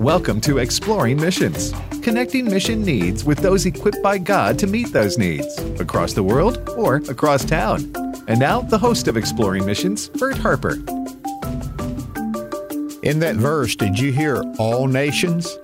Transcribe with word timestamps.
Welcome 0.00 0.42
to 0.42 0.58
Exploring 0.58 1.16
Missions, 1.16 1.72
connecting 2.02 2.44
mission 2.44 2.82
needs 2.82 3.24
with 3.24 3.38
those 3.38 3.64
equipped 3.64 4.02
by 4.02 4.18
God 4.18 4.58
to 4.58 4.66
meet 4.66 4.92
those 4.92 5.16
needs 5.16 5.58
across 5.80 6.12
the 6.12 6.22
world 6.22 6.68
or 6.76 6.96
across 7.08 7.46
town. 7.46 7.90
And 8.28 8.38
now, 8.38 8.60
the 8.60 8.76
host 8.76 9.08
of 9.08 9.16
Exploring 9.16 9.64
Missions, 9.64 10.10
Bert 10.10 10.36
Harper. 10.36 10.74
In 13.02 13.20
that 13.20 13.36
verse, 13.36 13.74
did 13.74 13.98
you 13.98 14.12
hear 14.12 14.42
all 14.58 14.86
nations? 14.86 15.56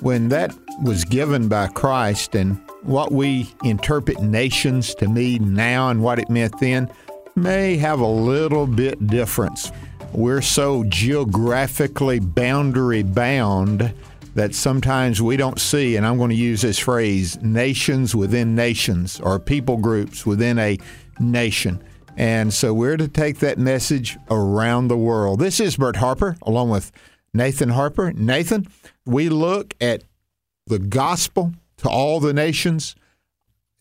When 0.00 0.30
that 0.30 0.52
was 0.82 1.04
given 1.04 1.46
by 1.46 1.68
Christ 1.68 2.34
and 2.34 2.60
what 2.82 3.12
we 3.12 3.54
interpret 3.62 4.20
nations 4.20 4.96
to 4.96 5.06
mean 5.06 5.54
now 5.54 5.90
and 5.90 6.02
what 6.02 6.18
it 6.18 6.28
meant 6.28 6.58
then 6.58 6.90
may 7.36 7.76
have 7.76 8.00
a 8.00 8.06
little 8.06 8.66
bit 8.66 9.06
difference. 9.06 9.70
We're 10.14 10.42
so 10.42 10.84
geographically 10.84 12.20
boundary 12.20 13.02
bound 13.02 13.92
that 14.36 14.54
sometimes 14.54 15.20
we 15.20 15.36
don't 15.36 15.60
see, 15.60 15.96
and 15.96 16.06
I'm 16.06 16.18
going 16.18 16.30
to 16.30 16.36
use 16.36 16.62
this 16.62 16.78
phrase, 16.78 17.36
nations 17.42 18.14
within 18.14 18.54
nations 18.54 19.18
or 19.18 19.40
people 19.40 19.76
groups 19.76 20.24
within 20.24 20.56
a 20.60 20.78
nation. 21.18 21.82
And 22.16 22.54
so 22.54 22.72
we're 22.72 22.96
to 22.96 23.08
take 23.08 23.40
that 23.40 23.58
message 23.58 24.16
around 24.30 24.86
the 24.86 24.96
world. 24.96 25.40
This 25.40 25.58
is 25.58 25.76
Bert 25.76 25.96
Harper 25.96 26.36
along 26.42 26.70
with 26.70 26.92
Nathan 27.32 27.70
Harper. 27.70 28.12
Nathan, 28.12 28.68
we 29.04 29.28
look 29.28 29.74
at 29.80 30.04
the 30.68 30.78
gospel 30.78 31.52
to 31.78 31.88
all 31.88 32.20
the 32.20 32.32
nations. 32.32 32.94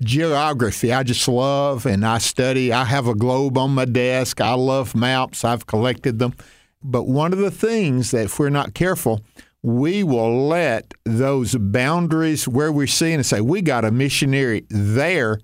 Geography, 0.01 0.91
I 0.91 1.03
just 1.03 1.27
love 1.27 1.85
and 1.85 2.05
I 2.05 2.17
study. 2.17 2.73
I 2.73 2.83
have 2.85 3.07
a 3.07 3.15
globe 3.15 3.57
on 3.57 3.71
my 3.71 3.85
desk. 3.85 4.41
I 4.41 4.53
love 4.53 4.95
maps. 4.95 5.45
I've 5.45 5.65
collected 5.65 6.19
them. 6.19 6.33
But 6.83 7.03
one 7.03 7.31
of 7.31 7.39
the 7.39 7.51
things 7.51 8.11
that 8.11 8.25
if 8.25 8.39
we're 8.39 8.49
not 8.49 8.73
careful, 8.73 9.21
we 9.61 10.03
will 10.03 10.47
let 10.47 10.93
those 11.05 11.55
boundaries 11.55 12.47
where 12.47 12.71
we're 12.71 12.87
seeing 12.87 13.15
and 13.15 13.25
say, 13.25 13.39
we 13.39 13.61
got 13.61 13.85
a 13.85 13.91
missionary 13.91 14.65
there, 14.69 15.39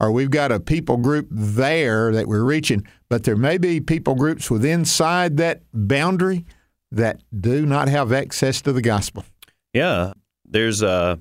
or 0.00 0.10
we've 0.10 0.30
got 0.30 0.50
a 0.50 0.60
people 0.60 0.96
group 0.96 1.28
there 1.30 2.10
that 2.12 2.26
we're 2.26 2.44
reaching, 2.44 2.86
but 3.10 3.24
there 3.24 3.36
may 3.36 3.58
be 3.58 3.80
people 3.80 4.14
groups 4.14 4.50
within 4.50 4.80
inside 4.80 5.36
that 5.36 5.60
boundary 5.74 6.46
that 6.90 7.20
do 7.38 7.66
not 7.66 7.88
have 7.88 8.12
access 8.12 8.62
to 8.62 8.72
the 8.72 8.80
gospel. 8.80 9.26
Yeah. 9.74 10.14
There's 10.46 10.80
a 10.80 11.20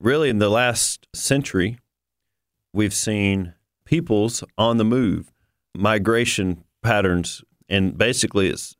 really 0.00 0.30
in 0.30 0.38
the 0.38 0.48
last 0.48 1.06
century, 1.14 1.78
we've 2.72 2.94
seen 2.94 3.54
peoples 3.84 4.42
on 4.56 4.78
the 4.78 4.84
move, 4.84 5.32
migration 5.76 6.64
patterns, 6.82 7.42
and 7.68 7.96
basically 7.96 8.48
it's 8.48 8.76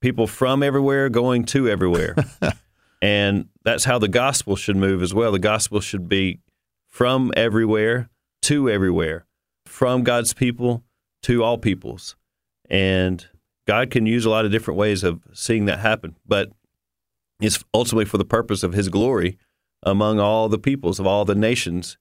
people 0.00 0.26
from 0.26 0.62
everywhere 0.62 1.08
going 1.08 1.44
to 1.44 1.68
everywhere. 1.68 2.16
and 3.02 3.48
that's 3.64 3.84
how 3.84 3.98
the 3.98 4.08
gospel 4.08 4.56
should 4.56 4.76
move 4.76 5.02
as 5.02 5.14
well. 5.14 5.32
The 5.32 5.38
gospel 5.38 5.80
should 5.80 6.08
be 6.08 6.40
from 6.88 7.32
everywhere 7.36 8.08
to 8.42 8.70
everywhere, 8.70 9.26
from 9.66 10.02
God's 10.04 10.32
people 10.32 10.84
to 11.22 11.42
all 11.42 11.58
peoples. 11.58 12.16
And 12.68 13.26
God 13.66 13.90
can 13.90 14.06
use 14.06 14.24
a 14.24 14.30
lot 14.30 14.44
of 14.44 14.52
different 14.52 14.78
ways 14.78 15.02
of 15.02 15.22
seeing 15.32 15.64
that 15.66 15.80
happen, 15.80 16.16
but 16.26 16.52
it's 17.40 17.62
ultimately 17.72 18.04
for 18.04 18.18
the 18.18 18.24
purpose 18.24 18.62
of 18.62 18.74
His 18.74 18.88
glory 18.88 19.38
among 19.84 20.18
all 20.18 20.48
the 20.48 20.58
peoples 20.58 20.98
of 20.98 21.06
all 21.06 21.24
the 21.24 21.34
nations. 21.34 21.98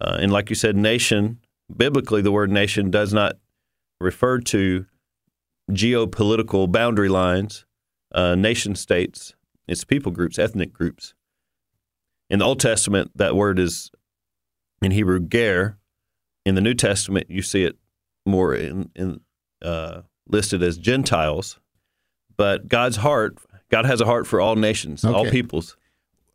Uh, 0.00 0.18
and 0.20 0.32
like 0.32 0.48
you 0.48 0.56
said, 0.56 0.76
nation, 0.76 1.38
biblically, 1.74 2.22
the 2.22 2.32
word 2.32 2.50
nation 2.50 2.90
does 2.90 3.12
not 3.12 3.34
refer 4.00 4.38
to 4.40 4.86
geopolitical 5.70 6.70
boundary 6.70 7.08
lines, 7.08 7.66
uh, 8.12 8.34
nation 8.34 8.74
states. 8.74 9.34
It's 9.66 9.84
people 9.84 10.10
groups, 10.10 10.38
ethnic 10.38 10.72
groups. 10.72 11.14
In 12.30 12.38
the 12.38 12.44
Old 12.44 12.60
Testament, 12.60 13.10
that 13.14 13.36
word 13.36 13.58
is 13.58 13.90
in 14.80 14.92
Hebrew 14.92 15.20
ger. 15.20 15.76
In 16.46 16.54
the 16.54 16.60
New 16.62 16.74
Testament, 16.74 17.26
you 17.28 17.42
see 17.42 17.64
it 17.64 17.76
more 18.24 18.54
in, 18.54 18.90
in 18.94 19.20
uh, 19.62 20.02
listed 20.26 20.62
as 20.62 20.78
Gentiles. 20.78 21.58
But 22.36 22.68
God's 22.68 22.96
heart, 22.96 23.36
God 23.70 23.84
has 23.84 24.00
a 24.00 24.06
heart 24.06 24.26
for 24.26 24.40
all 24.40 24.56
nations, 24.56 25.04
okay. 25.04 25.14
all 25.14 25.26
peoples 25.26 25.76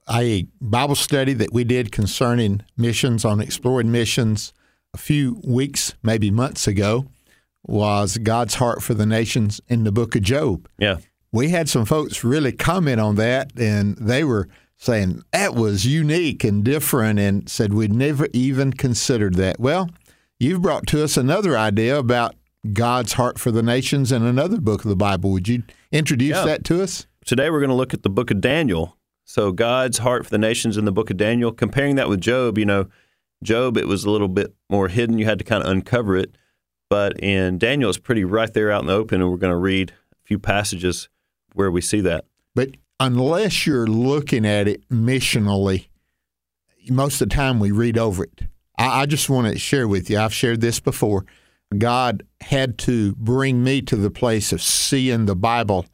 a 0.09 0.47
Bible 0.61 0.95
study 0.95 1.33
that 1.33 1.53
we 1.53 1.63
did 1.63 1.91
concerning 1.91 2.61
missions 2.77 3.23
on 3.25 3.39
exploring 3.39 3.91
missions 3.91 4.53
a 4.93 4.97
few 4.97 5.41
weeks, 5.43 5.93
maybe 6.03 6.29
months 6.29 6.67
ago, 6.67 7.07
was 7.65 8.17
God's 8.17 8.55
heart 8.55 8.83
for 8.83 8.93
the 8.93 9.05
nations 9.05 9.61
in 9.67 9.83
the 9.83 9.91
book 9.91 10.15
of 10.15 10.21
Job. 10.21 10.67
Yeah. 10.77 10.97
We 11.31 11.49
had 11.49 11.69
some 11.69 11.85
folks 11.85 12.23
really 12.23 12.51
comment 12.51 12.99
on 12.99 13.15
that, 13.15 13.51
and 13.57 13.97
they 13.97 14.23
were 14.23 14.49
saying 14.77 15.23
that 15.31 15.55
was 15.55 15.85
unique 15.85 16.43
and 16.43 16.63
different 16.63 17.17
and 17.17 17.47
said 17.49 17.73
we'd 17.73 17.93
never 17.93 18.27
even 18.33 18.73
considered 18.73 19.35
that. 19.35 19.59
Well, 19.59 19.89
you've 20.39 20.61
brought 20.61 20.85
to 20.87 21.03
us 21.03 21.15
another 21.15 21.57
idea 21.57 21.97
about 21.97 22.35
God's 22.71 23.13
heart 23.13 23.39
for 23.39 23.51
the 23.51 23.63
nations 23.63 24.11
in 24.11 24.23
another 24.23 24.59
book 24.59 24.83
of 24.83 24.89
the 24.89 24.95
Bible. 24.95 25.31
Would 25.31 25.47
you 25.47 25.63
introduce 25.91 26.35
yeah. 26.35 26.45
that 26.45 26.65
to 26.65 26.83
us? 26.83 27.07
Today 27.25 27.49
we're 27.49 27.59
going 27.59 27.69
to 27.69 27.75
look 27.75 27.93
at 27.93 28.03
the 28.03 28.09
book 28.09 28.29
of 28.29 28.41
Daniel. 28.41 28.97
So 29.25 29.51
God's 29.51 29.99
heart 29.99 30.25
for 30.25 30.29
the 30.29 30.37
nations 30.37 30.77
in 30.77 30.85
the 30.85 30.91
book 30.91 31.09
of 31.09 31.17
Daniel, 31.17 31.51
comparing 31.51 31.95
that 31.95 32.09
with 32.09 32.21
Job, 32.21 32.57
you 32.57 32.65
know, 32.65 32.87
Job 33.43 33.77
it 33.77 33.87
was 33.87 34.03
a 34.03 34.09
little 34.09 34.27
bit 34.27 34.53
more 34.69 34.87
hidden. 34.87 35.17
You 35.17 35.25
had 35.25 35.39
to 35.39 35.45
kind 35.45 35.63
of 35.63 35.69
uncover 35.69 36.15
it. 36.15 36.35
But 36.89 37.19
in 37.19 37.57
Daniel, 37.57 37.89
it's 37.89 37.97
pretty 37.97 38.23
right 38.23 38.53
there 38.53 38.71
out 38.71 38.81
in 38.81 38.87
the 38.87 38.93
open, 38.93 39.21
and 39.21 39.31
we're 39.31 39.37
going 39.37 39.53
to 39.53 39.57
read 39.57 39.91
a 39.91 40.27
few 40.27 40.37
passages 40.37 41.09
where 41.53 41.71
we 41.71 41.81
see 41.81 42.01
that. 42.01 42.25
But 42.53 42.71
unless 42.99 43.65
you're 43.65 43.87
looking 43.87 44.45
at 44.45 44.67
it 44.67 44.87
missionally, 44.89 45.87
most 46.89 47.21
of 47.21 47.29
the 47.29 47.35
time 47.35 47.59
we 47.59 47.71
read 47.71 47.97
over 47.97 48.23
it. 48.23 48.41
I, 48.77 49.01
I 49.01 49.05
just 49.05 49.29
want 49.29 49.51
to 49.51 49.57
share 49.57 49.87
with 49.87 50.09
you. 50.09 50.19
I've 50.19 50.33
shared 50.33 50.61
this 50.61 50.79
before. 50.79 51.25
God 51.77 52.23
had 52.41 52.77
to 52.79 53.15
bring 53.15 53.63
me 53.63 53.81
to 53.83 53.95
the 53.95 54.11
place 54.11 54.51
of 54.51 54.61
seeing 54.61 55.25
the 55.25 55.35
Bible. 55.35 55.85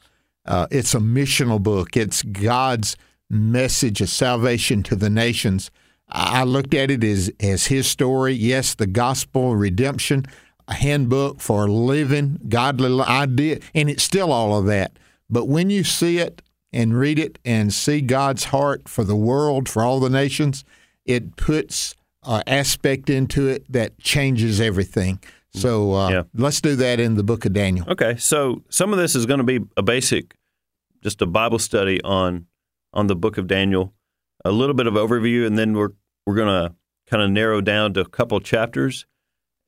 Uh, 0.45 0.67
it's 0.71 0.93
a 0.93 0.99
missional 0.99 1.61
book. 1.61 1.95
It's 1.95 2.23
God's 2.23 2.97
message 3.29 4.01
of 4.01 4.09
salvation 4.09 4.83
to 4.83 4.95
the 4.95 5.09
nations. 5.09 5.71
I 6.07 6.43
looked 6.43 6.73
at 6.73 6.89
it 6.89 7.03
as, 7.03 7.31
as 7.39 7.67
his 7.67 7.87
story. 7.87 8.33
Yes, 8.33 8.73
the 8.73 8.87
gospel, 8.87 9.55
redemption, 9.55 10.25
a 10.67 10.73
handbook 10.73 11.39
for 11.39 11.69
living, 11.69 12.39
godly 12.49 13.01
idea, 13.01 13.59
and 13.75 13.89
it's 13.89 14.03
still 14.03 14.31
all 14.31 14.57
of 14.57 14.65
that. 14.65 14.97
But 15.29 15.47
when 15.47 15.69
you 15.69 15.83
see 15.83 16.17
it 16.17 16.41
and 16.73 16.97
read 16.97 17.19
it 17.19 17.39
and 17.45 17.73
see 17.73 18.01
God's 18.01 18.45
heart 18.45 18.87
for 18.87 19.03
the 19.03 19.15
world, 19.15 19.69
for 19.69 19.83
all 19.83 19.99
the 19.99 20.09
nations, 20.09 20.63
it 21.05 21.35
puts 21.35 21.95
an 22.23 22.43
aspect 22.47 23.09
into 23.09 23.47
it 23.47 23.71
that 23.71 23.97
changes 23.99 24.59
everything. 24.59 25.19
So 25.51 25.93
uh, 25.93 26.09
yeah. 26.09 26.23
let's 26.35 26.61
do 26.61 26.75
that 26.75 26.99
in 26.99 27.15
the 27.15 27.23
book 27.23 27.45
of 27.45 27.53
Daniel. 27.53 27.89
Okay, 27.89 28.17
so 28.17 28.63
some 28.69 28.93
of 28.93 28.99
this 28.99 29.15
is 29.15 29.25
going 29.25 29.39
to 29.39 29.43
be 29.43 29.59
a 29.77 29.81
basic, 29.81 30.35
just 31.01 31.21
a 31.21 31.25
Bible 31.25 31.59
study 31.59 32.01
on 32.03 32.45
on 32.93 33.07
the 33.07 33.15
book 33.15 33.37
of 33.37 33.47
Daniel, 33.47 33.93
a 34.43 34.51
little 34.51 34.75
bit 34.75 34.87
of 34.87 34.93
overview, 34.93 35.45
and 35.45 35.57
then 35.57 35.73
we're 35.73 35.89
we're 36.25 36.35
going 36.35 36.69
to 36.69 36.75
kind 37.07 37.23
of 37.23 37.29
narrow 37.29 37.61
down 37.61 37.93
to 37.93 38.01
a 38.01 38.07
couple 38.07 38.39
chapters 38.39 39.05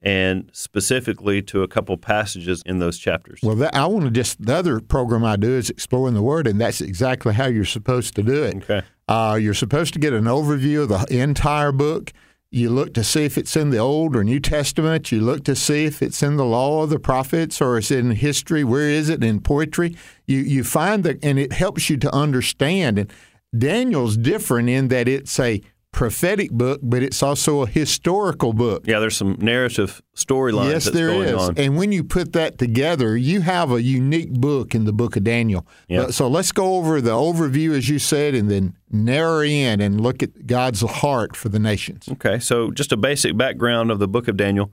and 0.01 0.49
specifically 0.53 1.41
to 1.43 1.63
a 1.63 1.67
couple 1.67 1.95
passages 1.97 2.63
in 2.65 2.79
those 2.79 2.97
chapters. 2.97 3.39
Well, 3.43 3.55
that, 3.57 3.75
I 3.75 3.85
want 3.85 4.05
to 4.05 4.11
just 4.11 4.43
the 4.43 4.55
other 4.55 4.79
program 4.79 5.23
I 5.23 5.35
do 5.35 5.51
is 5.51 5.69
exploring 5.69 6.13
the 6.13 6.21
Word, 6.21 6.47
and 6.47 6.59
that's 6.59 6.81
exactly 6.81 7.33
how 7.33 7.45
you're 7.45 7.65
supposed 7.65 8.15
to 8.15 8.23
do 8.23 8.43
it. 8.43 8.55
Okay, 8.57 8.81
uh, 9.07 9.37
you're 9.39 9.53
supposed 9.53 9.93
to 9.93 9.99
get 9.99 10.13
an 10.13 10.25
overview 10.25 10.83
of 10.83 10.89
the 10.89 11.19
entire 11.19 11.71
book. 11.71 12.11
You 12.53 12.69
look 12.69 12.93
to 12.95 13.03
see 13.05 13.23
if 13.23 13.37
it's 13.37 13.55
in 13.55 13.69
the 13.69 13.77
Old 13.77 14.13
or 14.13 14.25
New 14.25 14.41
Testament. 14.41 15.09
You 15.09 15.21
look 15.21 15.45
to 15.45 15.55
see 15.55 15.85
if 15.85 16.01
it's 16.01 16.21
in 16.21 16.35
the 16.35 16.43
Law 16.43 16.83
of 16.83 16.89
the 16.89 16.99
Prophets 16.99 17.61
or 17.61 17.77
it's 17.77 17.91
in 17.91 18.11
history. 18.11 18.65
Where 18.65 18.89
is 18.89 19.07
it 19.07 19.23
in 19.23 19.39
poetry? 19.39 19.95
You 20.27 20.39
you 20.39 20.65
find 20.65 21.05
that, 21.05 21.23
and 21.23 21.39
it 21.39 21.53
helps 21.53 21.89
you 21.89 21.95
to 21.95 22.13
understand. 22.13 22.99
And 22.99 23.13
Daniel's 23.57 24.17
different 24.17 24.67
in 24.67 24.89
that 24.89 25.07
it's 25.07 25.39
a 25.39 25.61
prophetic 25.91 26.51
book, 26.51 26.79
but 26.81 27.03
it's 27.03 27.21
also 27.21 27.63
a 27.63 27.67
historical 27.67 28.53
book. 28.53 28.87
Yeah, 28.87 28.99
there's 28.99 29.17
some 29.17 29.37
narrative 29.39 30.01
storylines. 30.15 30.71
Yes, 30.71 30.89
there 30.89 31.11
is. 31.11 31.33
On. 31.33 31.57
And 31.57 31.77
when 31.77 31.91
you 31.91 32.03
put 32.03 32.33
that 32.33 32.57
together, 32.57 33.17
you 33.17 33.41
have 33.41 33.71
a 33.71 33.81
unique 33.81 34.31
book 34.31 34.73
in 34.73 34.85
the 34.85 34.93
book 34.93 35.15
of 35.15 35.23
Daniel. 35.23 35.67
Yeah. 35.87 36.07
So 36.07 36.27
let's 36.27 36.51
go 36.51 36.75
over 36.75 37.01
the 37.01 37.11
overview, 37.11 37.77
as 37.77 37.89
you 37.89 37.99
said, 37.99 38.33
and 38.33 38.49
then 38.49 38.77
narrow 38.89 39.41
in 39.41 39.81
and 39.81 40.01
look 40.01 40.23
at 40.23 40.47
God's 40.47 40.81
heart 40.81 41.35
for 41.35 41.49
the 41.49 41.59
nations. 41.59 42.07
Okay, 42.09 42.39
so 42.39 42.71
just 42.71 42.91
a 42.91 42.97
basic 42.97 43.37
background 43.37 43.91
of 43.91 43.99
the 43.99 44.07
book 44.07 44.27
of 44.27 44.37
Daniel. 44.37 44.71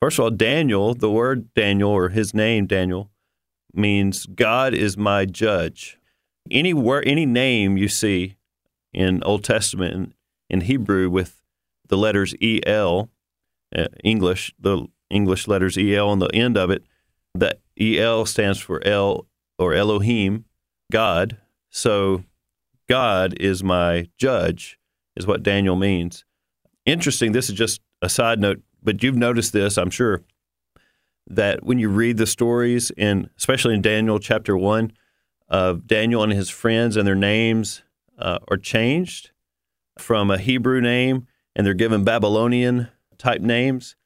First 0.00 0.18
of 0.18 0.24
all, 0.24 0.30
Daniel, 0.30 0.94
the 0.94 1.10
word 1.10 1.52
Daniel 1.54 1.90
or 1.90 2.08
his 2.08 2.32
name 2.32 2.66
Daniel, 2.66 3.10
means 3.74 4.26
God 4.26 4.72
is 4.72 4.96
my 4.96 5.26
judge. 5.26 5.98
Any 6.50 6.72
word, 6.72 7.06
any 7.06 7.26
name 7.26 7.76
you 7.76 7.88
see 7.88 8.36
in 8.92 9.22
Old 9.22 9.44
Testament 9.44 10.14
in, 10.50 10.62
Hebrew 10.62 11.08
with 11.08 11.42
the 11.88 11.96
letters 11.96 12.34
El, 12.66 13.10
uh, 13.76 13.86
English, 14.04 14.54
the 14.58 14.86
English 15.08 15.48
letters 15.48 15.76
El 15.78 16.08
on 16.08 16.18
the 16.18 16.34
end 16.34 16.56
of 16.56 16.70
it, 16.70 16.84
The 17.34 18.00
El 18.00 18.26
stands 18.26 18.58
for 18.58 18.84
El 18.86 19.26
or 19.58 19.74
Elohim, 19.74 20.44
God. 20.90 21.38
So 21.70 22.24
God 22.88 23.34
is 23.38 23.62
my 23.62 24.08
judge, 24.18 24.78
is 25.16 25.26
what 25.26 25.42
Daniel 25.42 25.76
means. 25.76 26.24
Interesting. 26.86 27.32
This 27.32 27.48
is 27.48 27.56
just 27.56 27.80
a 28.02 28.08
side 28.08 28.40
note, 28.40 28.60
but 28.82 29.02
you've 29.02 29.16
noticed 29.16 29.52
this, 29.52 29.76
I'm 29.76 29.90
sure, 29.90 30.22
that 31.26 31.62
when 31.62 31.78
you 31.78 31.88
read 31.88 32.16
the 32.16 32.26
stories, 32.26 32.90
in 32.96 33.30
especially 33.38 33.74
in 33.74 33.82
Daniel 33.82 34.18
chapter 34.18 34.56
one, 34.56 34.92
of 35.48 35.86
Daniel 35.86 36.22
and 36.22 36.32
his 36.32 36.48
friends 36.48 36.96
and 36.96 37.06
their 37.06 37.14
names 37.14 37.82
uh, 38.18 38.38
are 38.48 38.56
changed 38.56 39.29
from 40.00 40.30
a 40.30 40.38
Hebrew 40.38 40.80
name 40.80 41.26
and 41.54 41.66
they're 41.66 41.74
given 41.74 42.04
Babylonian 42.04 42.88
type 43.18 43.40
names. 43.40 43.96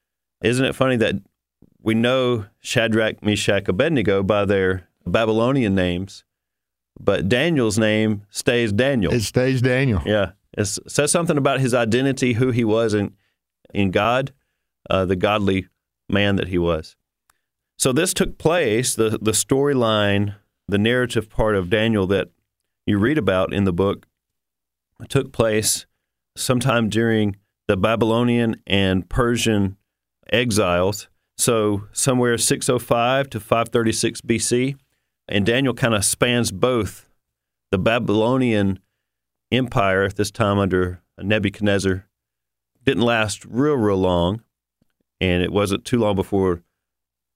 Isn't 0.43 0.64
it 0.64 0.75
funny 0.75 0.96
that 0.96 1.17
we 1.81 1.94
know 1.94 2.46
Shadrach, 2.61 3.23
Meshach, 3.23 3.69
Abednego 3.69 4.23
by 4.23 4.44
their 4.44 4.88
Babylonian 5.06 5.75
names, 5.75 6.25
but 6.99 7.29
Daniel's 7.29 7.79
name 7.79 8.23
stays 8.31 8.73
Daniel. 8.73 9.12
It 9.12 9.23
stays 9.23 9.61
Daniel. 9.61 10.02
Yeah. 10.05 10.32
It 10.56 10.67
says 10.67 11.11
something 11.11 11.37
about 11.37 11.61
his 11.61 11.75
identity, 11.75 12.35
who 12.35 12.50
he 12.50 12.64
was 12.64 12.94
in, 12.94 13.14
in 13.73 13.91
God, 13.91 14.32
uh, 14.88 15.05
the 15.05 15.17
godly 15.17 15.69
man 16.08 16.37
that 16.37 16.49
he 16.49 16.58
was. 16.58 16.96
So 17.76 17.93
this 17.93 18.14
took 18.14 18.38
place, 18.38 18.94
the, 18.94 19.19
the 19.20 19.32
storyline, 19.32 20.37
the 20.69 20.79
narrative 20.79 21.29
part 21.29 21.56
of 21.56 21.69
Daniel 21.69 22.06
that 22.06 22.29
you 22.87 22.99
read 22.99 23.19
about 23.19 23.52
in 23.52 23.64
the 23.64 23.73
book 23.73 24.06
took 25.08 25.32
place 25.32 25.87
sometime 26.37 26.88
during 26.88 27.37
the 27.69 27.76
Babylonian 27.76 28.56
and 28.67 29.08
Persian 29.08 29.76
exiles. 30.32 31.08
So 31.37 31.85
somewhere 31.93 32.38
605 32.38 33.31
to 33.31 33.41
536 33.41 34.20
BC. 34.23 34.76
And 35.29 35.46
Daniel 35.46 35.75
kind 35.75 35.94
of 35.94 36.05
spans 36.05 36.52
both 36.52 37.08
the 37.70 37.79
Babylonian 37.79 38.79
Empire 39.50 40.05
at 40.05 40.17
this 40.17 40.31
time 40.31 40.58
under 40.58 41.02
Nebuchadnezzar. 41.19 42.06
Didn't 42.85 43.02
last 43.02 43.44
real, 43.46 43.75
real 43.75 43.96
long. 43.96 44.43
And 45.20 45.43
it 45.43 45.52
wasn't 45.52 45.85
too 45.85 45.99
long 45.99 46.17
before 46.17 46.62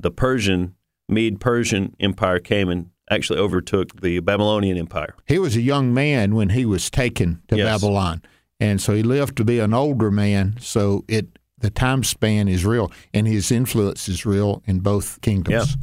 the 0.01 0.11
Persian, 0.11 0.75
Mede 1.09 1.41
Persian 1.41 1.97
Empire 1.99 2.39
came 2.39 2.69
and 2.69 2.91
actually 3.11 3.39
overtook 3.39 4.01
the 4.01 4.21
Babylonian 4.21 4.77
Empire. 4.77 5.15
He 5.27 5.39
was 5.39 5.57
a 5.57 5.61
young 5.61 5.95
man 5.95 6.35
when 6.35 6.51
he 6.51 6.65
was 6.65 6.91
taken 6.91 7.43
to 7.49 7.57
Yes. 7.57 7.81
Babylon. 7.81 8.23
And 8.61 8.81
so 8.81 8.95
he 8.95 9.03
lived 9.03 9.37
to 9.37 9.45
be 9.45 9.61
an 9.61 9.73
older 9.73 10.11
man. 10.11 10.57
So 10.61 11.05
it 11.09 11.39
the 11.61 11.71
time 11.71 12.05
span 12.05 12.47
is 12.47 12.65
real 12.65 12.91
and 13.13 13.27
his 13.27 13.51
influence 13.51 14.09
is 14.09 14.25
real 14.25 14.63
in 14.67 14.79
both 14.81 15.21
kingdoms. 15.23 15.77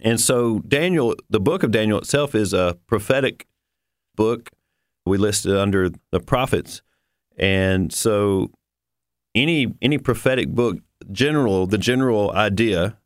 And 0.00 0.20
so 0.20 0.58
Daniel, 0.60 1.14
the 1.30 1.40
book 1.40 1.62
of 1.62 1.70
Daniel 1.70 1.98
itself 1.98 2.34
is 2.34 2.52
a 2.52 2.76
prophetic 2.86 3.46
book. 4.14 4.50
We 5.06 5.16
listed 5.16 5.56
under 5.56 5.90
the 6.10 6.20
prophets. 6.20 6.82
And 7.38 7.92
so 7.92 8.50
any 9.34 9.74
any 9.80 9.98
prophetic 9.98 10.48
book, 10.50 10.78
general 11.10 11.66
the 11.66 11.78
general 11.78 12.30
idea 12.32 12.98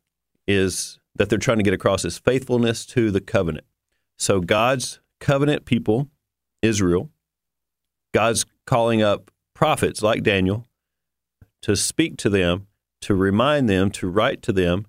is 0.47 0.99
that 1.19 1.29
they're 1.29 1.37
trying 1.37 1.57
to 1.57 1.63
get 1.63 1.73
across 1.73 2.05
is 2.05 2.17
faithfulness 2.17 2.85
to 2.85 3.11
the 3.11 3.19
covenant. 3.19 3.65
So 4.17 4.39
God's 4.39 5.01
covenant 5.19 5.65
people, 5.65 6.07
Israel, 6.61 7.09
God's 8.13 8.45
calling 8.65 9.01
up 9.01 9.29
prophets 9.53 10.01
like 10.01 10.23
Daniel 10.23 10.65
to 11.61 11.75
speak 11.75 12.15
to 12.17 12.29
them, 12.29 12.67
to 13.01 13.13
remind 13.13 13.67
them, 13.67 13.91
to 13.91 14.07
write 14.07 14.41
to 14.43 14.53
them, 14.53 14.87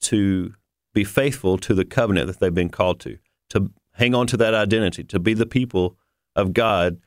to 0.00 0.54
be 0.94 1.04
faithful 1.04 1.58
to 1.58 1.74
the 1.74 1.84
covenant 1.84 2.28
that 2.28 2.40
they've 2.40 2.54
been 2.54 2.70
called 2.70 2.98
to, 3.00 3.18
to 3.50 3.70
hang 3.92 4.14
on 4.14 4.26
to 4.28 4.38
that 4.38 4.54
identity, 4.54 5.04
to 5.04 5.18
be 5.18 5.34
the 5.34 5.44
people 5.44 5.98
of 6.34 6.54
God 6.54 6.98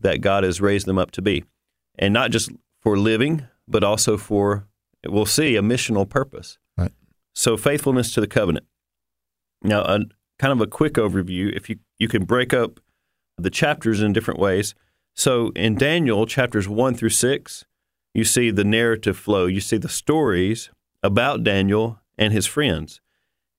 that 0.00 0.20
God 0.20 0.42
has 0.42 0.60
raised 0.60 0.86
them 0.86 0.98
up 0.98 1.12
to 1.12 1.22
be. 1.22 1.44
And 1.96 2.12
not 2.12 2.32
just 2.32 2.50
for 2.80 2.98
living, 2.98 3.46
but 3.68 3.84
also 3.84 4.16
for, 4.16 4.66
we'll 5.06 5.24
see, 5.24 5.54
a 5.54 5.62
missional 5.62 6.08
purpose. 6.08 6.58
So 7.38 7.56
faithfulness 7.56 8.12
to 8.14 8.20
the 8.20 8.26
covenant. 8.26 8.66
Now, 9.62 9.82
a, 9.82 10.00
kind 10.40 10.52
of 10.52 10.60
a 10.60 10.66
quick 10.66 10.94
overview, 10.94 11.56
if 11.56 11.70
you, 11.70 11.78
you 11.96 12.08
can 12.08 12.24
break 12.24 12.52
up 12.52 12.80
the 13.36 13.48
chapters 13.48 14.02
in 14.02 14.12
different 14.12 14.40
ways. 14.40 14.74
So 15.14 15.52
in 15.54 15.76
Daniel, 15.76 16.26
chapters 16.26 16.68
1 16.68 16.96
through 16.96 17.10
6, 17.10 17.64
you 18.12 18.24
see 18.24 18.50
the 18.50 18.64
narrative 18.64 19.16
flow. 19.16 19.46
You 19.46 19.60
see 19.60 19.76
the 19.76 19.88
stories 19.88 20.70
about 21.00 21.44
Daniel 21.44 22.00
and 22.18 22.32
his 22.32 22.46
friends. 22.46 23.00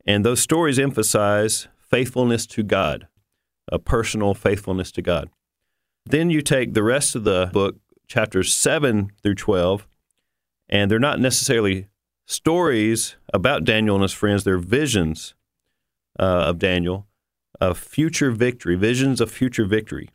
And 0.06 0.26
those 0.26 0.42
stories 0.42 0.78
emphasize 0.78 1.70
faithfulness 1.78 2.46
to 2.48 2.64
God, 2.64 3.08
a 3.72 3.80
personal 3.80 4.34
faithfulness 4.34 4.92
to 4.92 5.02
God. 5.02 5.30
Then 6.06 6.30
you 6.30 6.42
take 6.42 6.74
the 6.74 6.84
rest 6.84 7.16
of 7.16 7.24
the 7.24 7.50
book, 7.54 7.78
chapters 8.10 8.54
7 8.54 9.14
through 9.24 9.36
12, 9.36 9.88
and 10.68 10.92
they're 10.92 11.00
not 11.00 11.22
necessarily 11.22 11.88
stories 12.30 13.16
about 13.34 13.66
Daniel 13.66 13.96
and 13.96 14.04
his 14.04 14.14
friends, 14.14 14.44
they're 14.44 14.60
visions 14.60 15.34
uh, 16.20 16.24
of 16.24 16.60
Daniel, 16.60 17.08
of 17.60 17.78
future 17.78 18.30
victory, 18.30 18.76
visions 18.76 19.20
of 19.20 19.32
future 19.32 19.66
victory. 19.66 20.10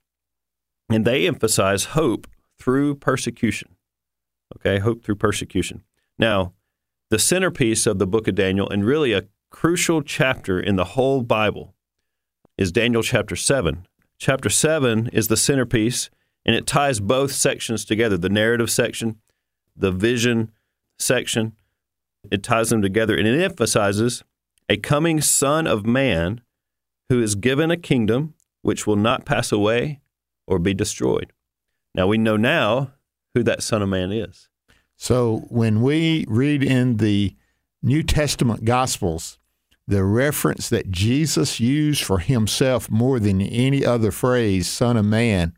And 0.88 1.04
they 1.04 1.26
emphasize 1.26 1.86
hope 1.86 2.28
through 2.58 2.94
persecution. 2.96 3.74
Okay, 4.56 4.78
hope 4.78 5.02
through 5.02 5.16
persecution. 5.16 5.82
Now, 6.16 6.52
the 7.10 7.18
centerpiece 7.18 7.86
of 7.86 7.98
the 7.98 8.06
book 8.06 8.28
of 8.28 8.36
Daniel, 8.36 8.70
and 8.70 8.84
really 8.84 9.12
a 9.12 9.24
crucial 9.50 10.00
chapter 10.00 10.60
in 10.60 10.76
the 10.76 10.84
whole 10.84 11.22
Bible, 11.22 11.74
is 12.56 12.70
Daniel 12.70 13.02
chapter 13.02 13.34
7. 13.34 13.86
Chapter 14.18 14.48
7 14.48 15.08
is 15.08 15.26
the 15.26 15.36
centerpiece, 15.36 16.10
and 16.46 16.54
it 16.54 16.66
ties 16.66 17.00
both 17.00 17.32
sections 17.32 17.84
together 17.84 18.16
the 18.16 18.28
narrative 18.28 18.70
section, 18.70 19.18
the 19.76 19.90
vision 19.90 20.52
section. 20.96 21.54
It 22.30 22.42
ties 22.42 22.70
them 22.70 22.82
together, 22.82 23.16
and 23.16 23.26
it 23.26 23.42
emphasizes 23.42 24.24
a 24.68 24.76
coming 24.76 25.20
Son 25.20 25.66
of 25.66 25.86
Man 25.86 26.40
who 27.08 27.22
is 27.22 27.34
given 27.34 27.70
a 27.70 27.76
kingdom 27.76 28.34
which 28.62 28.86
will 28.86 28.96
not 28.96 29.26
pass 29.26 29.52
away 29.52 30.00
or 30.46 30.58
be 30.58 30.74
destroyed. 30.74 31.32
Now, 31.94 32.06
we 32.06 32.18
know 32.18 32.36
now 32.36 32.92
who 33.34 33.42
that 33.42 33.62
Son 33.62 33.82
of 33.82 33.88
Man 33.88 34.10
is. 34.10 34.48
So 34.96 35.44
when 35.48 35.82
we 35.82 36.24
read 36.28 36.62
in 36.62 36.96
the 36.96 37.36
New 37.82 38.02
Testament 38.02 38.64
Gospels, 38.64 39.38
the 39.86 40.02
reference 40.02 40.70
that 40.70 40.90
Jesus 40.90 41.60
used 41.60 42.02
for 42.02 42.18
himself 42.18 42.90
more 42.90 43.20
than 43.20 43.42
any 43.42 43.84
other 43.84 44.10
phrase, 44.10 44.66
Son 44.66 44.96
of 44.96 45.04
Man, 45.04 45.54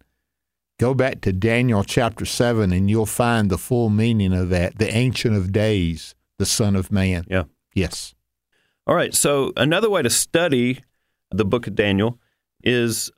go 0.81 0.95
back 0.95 1.21
to 1.21 1.33
Daniel 1.33 1.85
chapter 1.85 2.25
7 2.25 2.73
and 2.73 2.90
you'll 2.90 3.07
find 3.07 3.50
the 3.50 3.59
full 3.59 3.88
meaning 3.88 4.33
of 4.33 4.49
that. 4.49 4.79
The 4.79 4.93
Ancient 4.93 5.37
of 5.37 5.52
Days, 5.52 6.15
the 6.38 6.47
Son 6.47 6.76
of 6.76 6.90
Man. 6.90 7.25
Yeah. 7.28 7.45
Yes. 7.75 8.14
All 8.87 8.95
right. 8.95 9.14
So 9.14 9.52
another 9.57 9.90
way 9.90 10.02
to 10.02 10.11
study 10.11 10.81
the 11.31 11.45
book 11.45 11.66
of 11.66 11.75
Daniel 11.75 12.19
is 12.62 13.11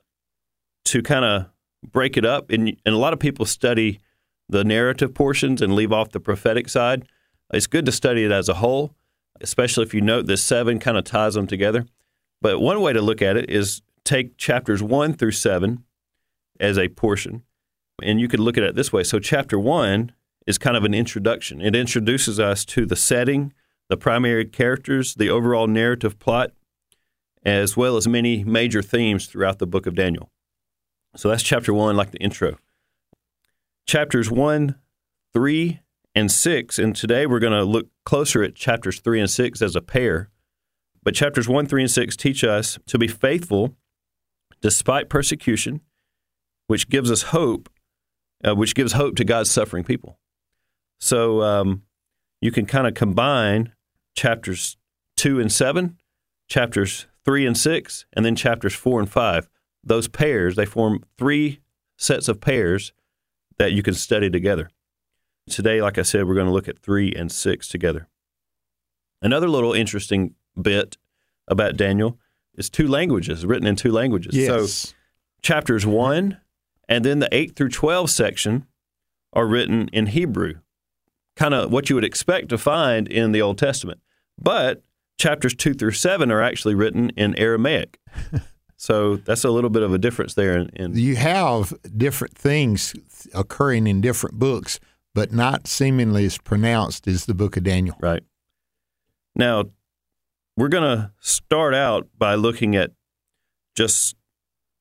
to 0.85 1.01
kind 1.01 1.25
of 1.25 1.47
break 1.91 2.17
it 2.17 2.25
up. 2.25 2.49
And, 2.49 2.75
and 2.85 2.95
a 2.95 2.97
lot 2.97 3.13
of 3.13 3.19
people 3.19 3.45
study 3.45 3.99
the 4.47 4.63
narrative 4.63 5.13
portions 5.13 5.61
and 5.61 5.75
leave 5.75 5.93
off 5.93 6.09
the 6.09 6.19
prophetic 6.19 6.69
side. 6.69 7.07
It's 7.53 7.67
good 7.67 7.85
to 7.85 7.91
study 7.91 8.23
it 8.23 8.31
as 8.31 8.49
a 8.49 8.55
whole, 8.55 8.95
especially 9.41 9.85
if 9.85 9.93
you 9.93 10.01
note 10.01 10.25
that 10.27 10.37
seven 10.37 10.79
kind 10.79 10.97
of 10.97 11.03
ties 11.03 11.35
them 11.35 11.47
together. 11.47 11.85
But 12.41 12.59
one 12.59 12.81
way 12.81 12.93
to 12.93 13.01
look 13.01 13.21
at 13.21 13.37
it 13.37 13.49
is 13.49 13.81
take 14.03 14.37
chapters 14.37 14.81
one 14.81 15.13
through 15.13 15.31
seven 15.31 15.83
as 16.59 16.77
a 16.77 16.87
portion. 16.89 17.43
And 18.01 18.19
you 18.19 18.27
could 18.27 18.39
look 18.39 18.57
at 18.57 18.63
it 18.63 18.75
this 18.75 18.93
way. 18.93 19.03
So, 19.03 19.19
chapter 19.19 19.59
one 19.59 20.13
is 20.49 20.57
kind 20.57 20.75
of 20.75 20.83
an 20.83 20.95
introduction, 20.95 21.61
it 21.61 21.75
introduces 21.75 22.39
us 22.39 22.65
to 22.65 22.83
the 22.87 22.95
setting, 22.95 23.53
the 23.87 23.95
primary 23.95 24.45
characters, 24.45 25.13
the 25.13 25.29
overall 25.29 25.67
narrative 25.67 26.17
plot, 26.17 26.53
as 27.45 27.77
well 27.77 27.97
as 27.97 28.07
many 28.07 28.43
major 28.43 28.81
themes 28.81 29.27
throughout 29.27 29.59
the 29.59 29.67
book 29.67 29.85
of 29.85 29.93
Daniel. 29.93 30.31
So, 31.15 31.29
that's 31.29 31.43
chapter 31.43 31.71
one, 31.71 31.95
like 31.95 32.09
the 32.09 32.17
intro. 32.17 32.57
Chapters 33.85 34.31
one, 34.31 34.75
three, 35.33 35.81
and 36.15 36.31
six, 36.31 36.79
and 36.79 36.95
today 36.95 37.27
we're 37.27 37.39
going 37.39 37.53
to 37.53 37.63
look 37.63 37.87
closer 38.03 38.41
at 38.41 38.55
chapters 38.55 38.99
three 38.99 39.19
and 39.19 39.29
six 39.29 39.61
as 39.61 39.75
a 39.75 39.81
pair. 39.81 40.31
But 41.03 41.13
chapters 41.13 41.47
one, 41.47 41.67
three, 41.67 41.83
and 41.83 41.91
six 41.91 42.17
teach 42.17 42.43
us 42.43 42.79
to 42.87 42.97
be 42.97 43.07
faithful 43.07 43.75
despite 44.61 45.09
persecution, 45.09 45.81
which 46.65 46.89
gives 46.89 47.11
us 47.11 47.21
hope, 47.21 47.69
uh, 48.43 48.55
which 48.55 48.73
gives 48.73 48.93
hope 48.93 49.15
to 49.17 49.23
God's 49.23 49.51
suffering 49.51 49.83
people. 49.83 50.17
So, 50.99 51.41
um, 51.41 51.83
you 52.41 52.51
can 52.51 52.65
kind 52.65 52.87
of 52.87 52.93
combine 52.93 53.73
chapters 54.15 54.77
2 55.17 55.39
and 55.39 55.51
7, 55.51 55.97
chapters 56.47 57.07
3 57.25 57.45
and 57.45 57.57
6, 57.57 58.05
and 58.13 58.25
then 58.25 58.35
chapters 58.35 58.73
4 58.73 59.01
and 59.01 59.09
5. 59.09 59.49
Those 59.83 60.07
pairs, 60.07 60.55
they 60.55 60.65
form 60.65 61.03
three 61.17 61.59
sets 61.97 62.27
of 62.27 62.41
pairs 62.41 62.93
that 63.57 63.73
you 63.73 63.83
can 63.83 63.93
study 63.93 64.29
together. 64.29 64.69
Today, 65.49 65.81
like 65.81 65.97
I 65.97 66.03
said, 66.03 66.27
we're 66.27 66.35
going 66.35 66.47
to 66.47 66.53
look 66.53 66.67
at 66.67 66.79
3 66.79 67.13
and 67.13 67.31
6 67.31 67.67
together. 67.67 68.07
Another 69.21 69.49
little 69.49 69.73
interesting 69.73 70.35
bit 70.59 70.97
about 71.47 71.75
Daniel 71.75 72.17
is 72.55 72.69
two 72.69 72.87
languages, 72.87 73.45
written 73.45 73.67
in 73.67 73.75
two 73.75 73.91
languages. 73.91 74.35
Yes. 74.35 74.71
So, 74.71 74.93
chapters 75.41 75.85
1 75.85 76.37
and 76.87 77.05
then 77.05 77.19
the 77.19 77.29
8 77.31 77.55
through 77.55 77.69
12 77.69 78.09
section 78.09 78.65
are 79.33 79.45
written 79.45 79.89
in 79.93 80.07
Hebrew, 80.07 80.55
kind 81.39 81.53
of 81.53 81.71
what 81.71 81.89
you 81.89 81.95
would 81.95 82.03
expect 82.03 82.49
to 82.49 82.57
find 82.57 83.07
in 83.07 83.31
the 83.31 83.41
Old 83.41 83.57
Testament. 83.57 84.01
But 84.37 84.83
chapters 85.17 85.55
2 85.55 85.73
through 85.73 85.91
7 85.91 86.29
are 86.31 86.41
actually 86.41 86.75
written 86.75 87.11
in 87.11 87.33
Aramaic. 87.35 87.97
so 88.75 89.15
that's 89.15 89.45
a 89.45 89.49
little 89.49 89.69
bit 89.69 89.81
of 89.81 89.93
a 89.93 89.97
difference 89.97 90.33
there. 90.33 90.57
In, 90.57 90.69
in 90.75 90.97
you 90.97 91.15
have 91.15 91.73
different 91.95 92.37
things 92.37 92.93
occurring 93.33 93.87
in 93.87 94.01
different 94.01 94.37
books, 94.37 94.81
but 95.15 95.31
not 95.31 95.65
seemingly 95.65 96.25
as 96.25 96.37
pronounced 96.37 97.07
as 97.07 97.25
the 97.25 97.33
book 97.33 97.55
of 97.55 97.63
Daniel. 97.63 97.95
Right. 98.01 98.23
Now, 99.33 99.63
we're 100.57 100.67
going 100.67 100.97
to 100.97 101.11
start 101.21 101.73
out 101.73 102.09
by 102.17 102.35
looking 102.35 102.75
at 102.75 102.91
just 103.77 104.13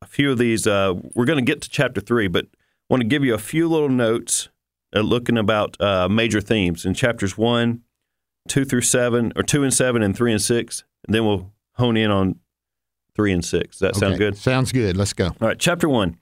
a 0.03 0.07
few 0.07 0.33
of 0.33 0.39
these. 0.39 0.67
Uh, 0.67 0.95
we're 1.15 1.25
going 1.25 1.39
to 1.39 1.45
get 1.45 1.63
to 1.63 1.71
chapter 1.71 2.01
3, 2.01 2.27
but 2.27 2.47
want 2.91 3.01
to 3.01 3.07
give 3.07 3.25
you 3.25 3.33
a 3.33 3.39
few 3.39 3.69
little 3.69 3.89
notes 3.89 4.49
uh, 4.95 5.01
looking 5.01 5.39
about 5.39 5.81
uh, 5.81 6.09
major 6.09 6.41
themes 6.41 6.85
in 6.85 6.95
chapters 6.95 7.37
1, 7.37 7.83
2 8.49 8.65
through 8.65 8.83
7, 8.83 9.33
or 9.37 9.43
2 9.43 9.63
and 9.63 9.75
7, 9.75 10.03
and 10.03 10.17
3 10.17 10.33
and 10.33 10.43
6. 10.43 10.85
And 11.07 11.15
then 11.15 11.27
we'll 11.27 11.53
hone 11.75 11.97
in 11.97 12.11
on 12.11 12.37
3 13.15 13.33
and 13.33 13.45
6. 13.45 13.69
Does 13.69 13.79
that 13.81 13.97
sound 13.97 14.19
good? 14.19 14.37
Sounds 14.37 14.73
good. 14.73 14.97
Let's 14.97 15.13
go. 15.13 15.27
All 15.27 15.49
right, 15.49 15.59
chapter 15.59 15.89
1. 15.89 16.17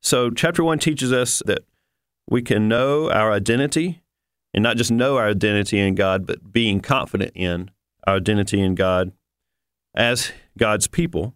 So, 0.00 0.30
chapter 0.30 0.62
1 0.62 0.78
teaches 0.78 1.12
us 1.12 1.42
that 1.46 1.60
we 2.28 2.42
can 2.42 2.68
know 2.68 3.10
our 3.10 3.32
identity, 3.32 4.02
and 4.52 4.62
not 4.62 4.76
just 4.76 4.90
know 4.90 5.16
our 5.16 5.28
identity 5.28 5.78
in 5.78 5.94
God, 5.94 6.26
but 6.26 6.52
being 6.52 6.80
confident 6.80 7.32
in 7.34 7.70
our 8.06 8.16
identity 8.16 8.60
in 8.60 8.74
God 8.74 9.12
as 9.94 10.32
God's 10.58 10.86
people 10.86 11.34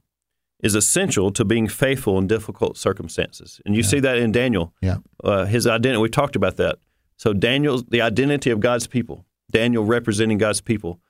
is 0.62 0.74
essential 0.74 1.30
to 1.32 1.44
being 1.44 1.68
faithful 1.68 2.18
in 2.18 2.26
difficult 2.26 2.76
circumstances. 2.76 3.60
And 3.64 3.74
you 3.74 3.82
see 3.82 4.00
that 4.00 4.18
in 4.18 4.32
Daniel. 4.32 4.74
Yeah. 4.80 4.98
Uh, 5.22 5.46
his 5.46 5.66
identity, 5.66 6.00
we 6.00 6.08
talked 6.08 6.36
about 6.36 6.56
that. 6.56 6.78
So, 7.16 7.32
Daniel's, 7.32 7.84
the 7.84 8.00
identity 8.00 8.50
of 8.50 8.60
God's 8.60 8.86
people, 8.86 9.26
Daniel 9.50 9.84
representing 9.84 10.38
God's 10.38 10.60
people, 10.60 11.00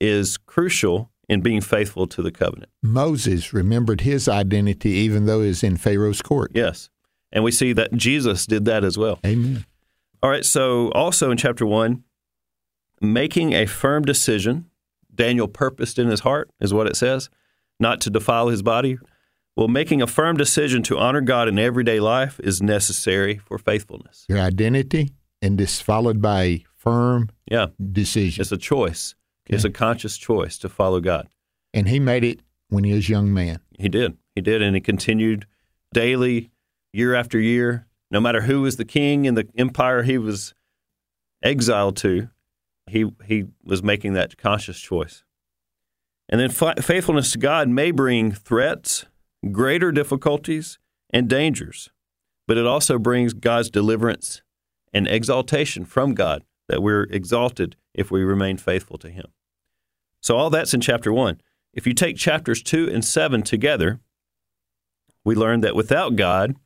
is 0.00 0.36
crucial 0.36 1.10
in 1.28 1.40
being 1.40 1.60
faithful 1.60 2.06
to 2.08 2.22
the 2.22 2.30
covenant. 2.30 2.70
Moses 2.82 3.52
remembered 3.52 4.02
his 4.02 4.28
identity 4.28 4.90
even 4.90 5.26
though 5.26 5.40
he 5.40 5.48
was 5.48 5.62
in 5.62 5.76
Pharaoh's 5.76 6.20
court. 6.20 6.50
Yes. 6.54 6.90
And 7.32 7.44
we 7.44 7.52
see 7.52 7.72
that 7.72 7.94
Jesus 7.94 8.46
did 8.46 8.64
that 8.66 8.84
as 8.84 8.98
well. 8.98 9.18
Amen. 9.24 9.64
All 10.22 10.30
right. 10.30 10.44
So, 10.44 10.90
also 10.90 11.30
in 11.30 11.38
chapter 11.38 11.64
one, 11.64 12.04
making 13.00 13.52
a 13.52 13.66
firm 13.66 14.04
decision, 14.04 14.66
Daniel 15.14 15.48
purposed 15.48 15.98
in 15.98 16.08
his 16.08 16.20
heart, 16.20 16.50
is 16.60 16.74
what 16.74 16.86
it 16.86 16.96
says, 16.96 17.30
not 17.82 18.00
to 18.02 18.10
defile 18.10 18.48
his 18.48 18.62
body. 18.62 18.96
Well, 19.54 19.68
making 19.68 20.00
a 20.00 20.06
firm 20.06 20.38
decision 20.38 20.82
to 20.84 20.96
honor 20.96 21.20
God 21.20 21.46
in 21.48 21.58
everyday 21.58 22.00
life 22.00 22.40
is 22.42 22.62
necessary 22.62 23.36
for 23.36 23.58
faithfulness. 23.58 24.24
Your 24.28 24.38
identity, 24.38 25.10
and 25.42 25.58
this 25.58 25.82
followed 25.82 26.22
by 26.22 26.42
a 26.44 26.64
firm 26.74 27.28
Yeah. 27.50 27.66
decision. 27.92 28.40
It's 28.40 28.50
a 28.52 28.56
choice, 28.56 29.14
it's 29.46 29.64
a 29.64 29.70
conscious 29.70 30.16
choice 30.16 30.56
to 30.58 30.70
follow 30.70 31.00
God. 31.00 31.28
And 31.74 31.88
he 31.88 32.00
made 32.00 32.24
it 32.24 32.40
when 32.68 32.84
he 32.84 32.94
was 32.94 33.08
a 33.08 33.12
young 33.12 33.34
man. 33.34 33.58
He 33.78 33.88
did. 33.90 34.16
He 34.34 34.40
did. 34.40 34.62
And 34.62 34.74
he 34.74 34.80
continued 34.80 35.46
daily, 35.92 36.50
year 36.94 37.14
after 37.14 37.38
year, 37.38 37.86
no 38.10 38.20
matter 38.20 38.42
who 38.42 38.62
was 38.62 38.76
the 38.76 38.84
king 38.86 39.26
in 39.26 39.34
the 39.34 39.46
empire 39.58 40.02
he 40.02 40.16
was 40.16 40.54
exiled 41.42 41.96
to, 41.98 42.28
he, 42.86 43.10
he 43.26 43.46
was 43.64 43.82
making 43.82 44.12
that 44.14 44.36
conscious 44.38 44.78
choice. 44.80 45.24
And 46.32 46.40
then 46.40 46.48
fa- 46.48 46.80
faithfulness 46.80 47.30
to 47.32 47.38
God 47.38 47.68
may 47.68 47.90
bring 47.90 48.32
threats, 48.32 49.04
greater 49.50 49.92
difficulties, 49.92 50.78
and 51.10 51.28
dangers, 51.28 51.90
but 52.48 52.56
it 52.56 52.66
also 52.66 52.98
brings 52.98 53.34
God's 53.34 53.70
deliverance 53.70 54.40
and 54.94 55.06
exaltation 55.06 55.84
from 55.84 56.14
God, 56.14 56.42
that 56.68 56.82
we're 56.82 57.02
exalted 57.04 57.76
if 57.92 58.10
we 58.10 58.22
remain 58.24 58.56
faithful 58.56 58.96
to 58.98 59.10
Him. 59.10 59.26
So, 60.22 60.38
all 60.38 60.48
that's 60.48 60.72
in 60.72 60.80
chapter 60.80 61.12
one. 61.12 61.38
If 61.74 61.86
you 61.86 61.92
take 61.92 62.16
chapters 62.16 62.62
two 62.62 62.88
and 62.88 63.04
seven 63.04 63.42
together, 63.42 64.00
we 65.26 65.34
learn 65.34 65.60
that 65.60 65.76
without 65.76 66.16
God, 66.16 66.56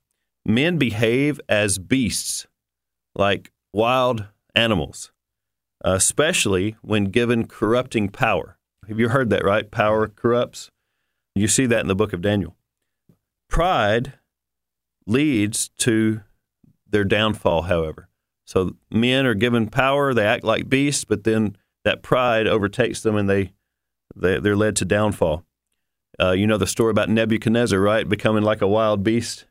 men 0.44 0.78
behave 0.78 1.40
as 1.48 1.78
beasts, 1.78 2.46
like 3.16 3.50
wild 3.72 4.26
animals, 4.54 5.10
especially 5.80 6.76
when 6.82 7.06
given 7.06 7.48
corrupting 7.48 8.10
power. 8.10 8.56
Have 8.88 9.00
you 9.00 9.08
heard 9.08 9.30
that, 9.30 9.44
right? 9.44 9.70
Power 9.70 10.08
corrupts. 10.08 10.70
You 11.34 11.48
see 11.48 11.66
that 11.66 11.80
in 11.80 11.88
the 11.88 11.94
book 11.94 12.12
of 12.12 12.22
Daniel. 12.22 12.56
Pride 13.48 14.14
leads 15.06 15.68
to 15.78 16.20
their 16.88 17.04
downfall, 17.04 17.62
however. 17.62 18.08
So 18.44 18.76
men 18.90 19.26
are 19.26 19.34
given 19.34 19.68
power, 19.68 20.14
they 20.14 20.24
act 20.24 20.44
like 20.44 20.68
beasts, 20.68 21.04
but 21.04 21.24
then 21.24 21.56
that 21.84 22.02
pride 22.02 22.46
overtakes 22.46 23.02
them 23.02 23.16
and 23.16 23.28
they, 23.28 23.52
they 24.14 24.38
they're 24.38 24.56
led 24.56 24.76
to 24.76 24.84
downfall. 24.84 25.44
Uh, 26.18 26.30
you 26.30 26.46
know 26.46 26.56
the 26.56 26.66
story 26.66 26.90
about 26.90 27.10
Nebuchadnezzar, 27.10 27.78
right? 27.78 28.08
Becoming 28.08 28.42
like 28.42 28.62
a 28.62 28.68
wild 28.68 29.02
beast 29.02 29.44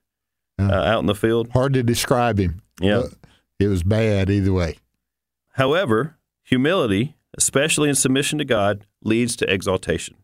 uh, 0.57 0.71
out 0.71 0.99
in 0.99 1.05
the 1.05 1.15
field. 1.15 1.49
Hard 1.51 1.73
to 1.73 1.83
describe 1.83 2.39
him. 2.39 2.61
Yeah. 2.79 3.03
It 3.59 3.67
was 3.67 3.83
bad 3.83 4.29
either 4.29 4.51
way. 4.51 4.77
However, 5.53 6.17
humility, 6.43 7.14
especially 7.37 7.89
in 7.89 7.95
submission 7.95 8.37
to 8.39 8.45
God, 8.45 8.85
leads 9.03 9.35
to 9.37 9.51
exaltation. 9.51 10.15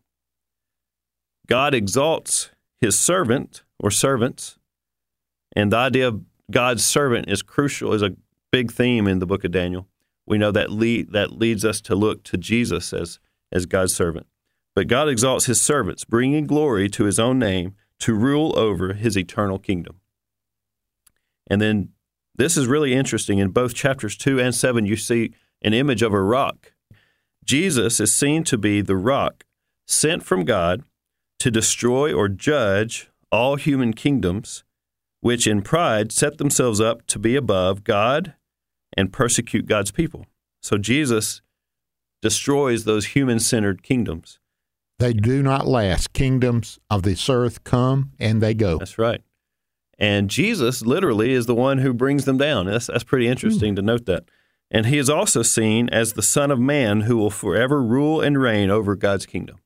God 1.46 1.74
exalts 1.74 2.50
his 2.80 2.98
servant 2.98 3.62
or 3.78 3.90
servants, 3.90 4.58
and 5.54 5.72
the 5.72 5.76
idea 5.76 6.08
of 6.08 6.22
God's 6.50 6.84
servant 6.84 7.28
is 7.28 7.42
crucial, 7.42 7.92
is 7.92 8.02
a 8.02 8.16
big 8.50 8.70
theme 8.70 9.06
in 9.06 9.18
the 9.18 9.26
book 9.26 9.44
of 9.44 9.50
Daniel. 9.50 9.88
We 10.26 10.38
know 10.38 10.52
that 10.52 10.70
lead, 10.70 11.12
that 11.12 11.32
leads 11.32 11.64
us 11.64 11.80
to 11.82 11.94
look 11.94 12.22
to 12.24 12.36
Jesus 12.36 12.92
as, 12.92 13.18
as 13.50 13.66
God's 13.66 13.94
servant. 13.94 14.26
But 14.74 14.86
God 14.86 15.08
exalts 15.08 15.46
his 15.46 15.60
servants, 15.60 16.04
bringing 16.04 16.46
glory 16.46 16.88
to 16.90 17.04
his 17.04 17.18
own 17.18 17.38
name 17.38 17.74
to 18.00 18.14
rule 18.14 18.58
over 18.58 18.94
his 18.94 19.16
eternal 19.16 19.58
kingdom. 19.58 20.00
And 21.48 21.60
then 21.60 21.90
this 22.34 22.56
is 22.56 22.66
really 22.66 22.94
interesting. 22.94 23.38
In 23.38 23.50
both 23.50 23.74
chapters 23.74 24.16
2 24.16 24.40
and 24.40 24.54
7, 24.54 24.86
you 24.86 24.96
see 24.96 25.34
an 25.60 25.74
image 25.74 26.02
of 26.02 26.12
a 26.12 26.22
rock. 26.22 26.71
Jesus 27.44 28.00
is 28.00 28.12
seen 28.12 28.44
to 28.44 28.58
be 28.58 28.80
the 28.80 28.96
rock 28.96 29.44
sent 29.86 30.22
from 30.22 30.44
God 30.44 30.82
to 31.38 31.50
destroy 31.50 32.12
or 32.12 32.28
judge 32.28 33.10
all 33.30 33.56
human 33.56 33.92
kingdoms, 33.92 34.64
which 35.20 35.46
in 35.46 35.62
pride 35.62 36.12
set 36.12 36.38
themselves 36.38 36.80
up 36.80 37.06
to 37.08 37.18
be 37.18 37.34
above 37.34 37.84
God 37.84 38.34
and 38.96 39.12
persecute 39.12 39.66
God's 39.66 39.90
people. 39.90 40.26
So 40.62 40.78
Jesus 40.78 41.42
destroys 42.20 42.84
those 42.84 43.06
human 43.06 43.40
centered 43.40 43.82
kingdoms. 43.82 44.38
They 44.98 45.12
do 45.12 45.42
not 45.42 45.66
last. 45.66 46.12
Kingdoms 46.12 46.78
of 46.88 47.02
this 47.02 47.28
earth 47.28 47.64
come 47.64 48.12
and 48.20 48.40
they 48.40 48.54
go. 48.54 48.78
That's 48.78 48.98
right. 48.98 49.20
And 49.98 50.30
Jesus 50.30 50.82
literally 50.82 51.32
is 51.32 51.46
the 51.46 51.54
one 51.54 51.78
who 51.78 51.92
brings 51.92 52.24
them 52.24 52.38
down. 52.38 52.66
That's, 52.66 52.86
that's 52.86 53.04
pretty 53.04 53.26
interesting 53.26 53.70
hmm. 53.70 53.76
to 53.76 53.82
note 53.82 54.06
that. 54.06 54.24
And 54.74 54.86
he 54.86 54.96
is 54.96 55.10
also 55.10 55.42
seen 55.42 55.90
as 55.90 56.14
the 56.14 56.22
Son 56.22 56.50
of 56.50 56.58
Man 56.58 57.02
who 57.02 57.18
will 57.18 57.30
forever 57.30 57.82
rule 57.82 58.22
and 58.22 58.40
reign 58.40 58.70
over 58.70 58.96
God's 58.96 59.26
kingdom. 59.26 59.58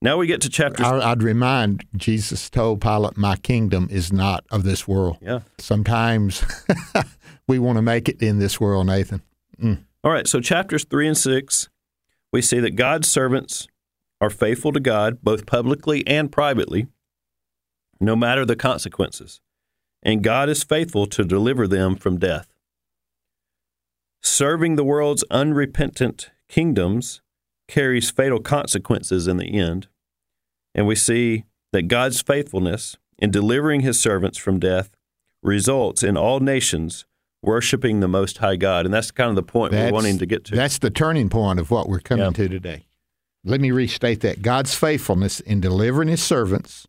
Now 0.00 0.16
we 0.16 0.26
get 0.26 0.40
to 0.40 0.48
chapter. 0.48 0.82
I'd 0.84 1.22
remind 1.22 1.84
Jesus 1.94 2.48
told 2.48 2.80
Pilate, 2.80 3.16
My 3.18 3.36
kingdom 3.36 3.88
is 3.90 4.12
not 4.12 4.44
of 4.50 4.62
this 4.64 4.88
world. 4.88 5.18
Yeah. 5.20 5.40
Sometimes 5.58 6.44
we 7.48 7.58
want 7.58 7.76
to 7.76 7.82
make 7.82 8.08
it 8.08 8.22
in 8.22 8.38
this 8.38 8.58
world, 8.58 8.86
Nathan. 8.86 9.22
Mm. 9.62 9.84
All 10.02 10.10
right, 10.10 10.26
so 10.26 10.40
chapters 10.40 10.84
three 10.84 11.06
and 11.06 11.16
six, 11.16 11.68
we 12.32 12.42
see 12.42 12.60
that 12.60 12.76
God's 12.76 13.08
servants 13.08 13.68
are 14.20 14.30
faithful 14.30 14.72
to 14.72 14.80
God 14.80 15.18
both 15.22 15.46
publicly 15.46 16.06
and 16.06 16.32
privately, 16.32 16.86
no 18.00 18.16
matter 18.16 18.44
the 18.44 18.56
consequences. 18.56 19.40
And 20.02 20.22
God 20.22 20.48
is 20.48 20.64
faithful 20.64 21.06
to 21.06 21.24
deliver 21.24 21.66
them 21.66 21.96
from 21.96 22.18
death. 22.18 22.53
Serving 24.26 24.76
the 24.76 24.84
world's 24.84 25.22
unrepentant 25.30 26.30
kingdoms 26.48 27.20
carries 27.68 28.10
fatal 28.10 28.40
consequences 28.40 29.28
in 29.28 29.36
the 29.36 29.58
end. 29.58 29.86
And 30.74 30.86
we 30.86 30.94
see 30.96 31.44
that 31.72 31.88
God's 31.88 32.22
faithfulness 32.22 32.96
in 33.18 33.30
delivering 33.30 33.82
his 33.82 34.00
servants 34.00 34.38
from 34.38 34.58
death 34.58 34.96
results 35.42 36.02
in 36.02 36.16
all 36.16 36.40
nations 36.40 37.04
worshiping 37.42 38.00
the 38.00 38.08
Most 38.08 38.38
High 38.38 38.56
God. 38.56 38.86
And 38.86 38.94
that's 38.94 39.10
kind 39.10 39.28
of 39.28 39.36
the 39.36 39.42
point 39.42 39.72
we're 39.74 39.92
wanting 39.92 40.16
to 40.18 40.26
get 40.26 40.44
to. 40.46 40.56
That's 40.56 40.78
the 40.78 40.88
turning 40.90 41.28
point 41.28 41.60
of 41.60 41.70
what 41.70 41.86
we're 41.86 42.00
coming 42.00 42.24
Yeah. 42.24 42.30
to 42.30 42.48
today. 42.48 42.86
Let 43.44 43.60
me 43.60 43.70
restate 43.72 44.20
that 44.22 44.40
God's 44.40 44.74
faithfulness 44.74 45.40
in 45.40 45.60
delivering 45.60 46.08
his 46.08 46.22
servants 46.22 46.88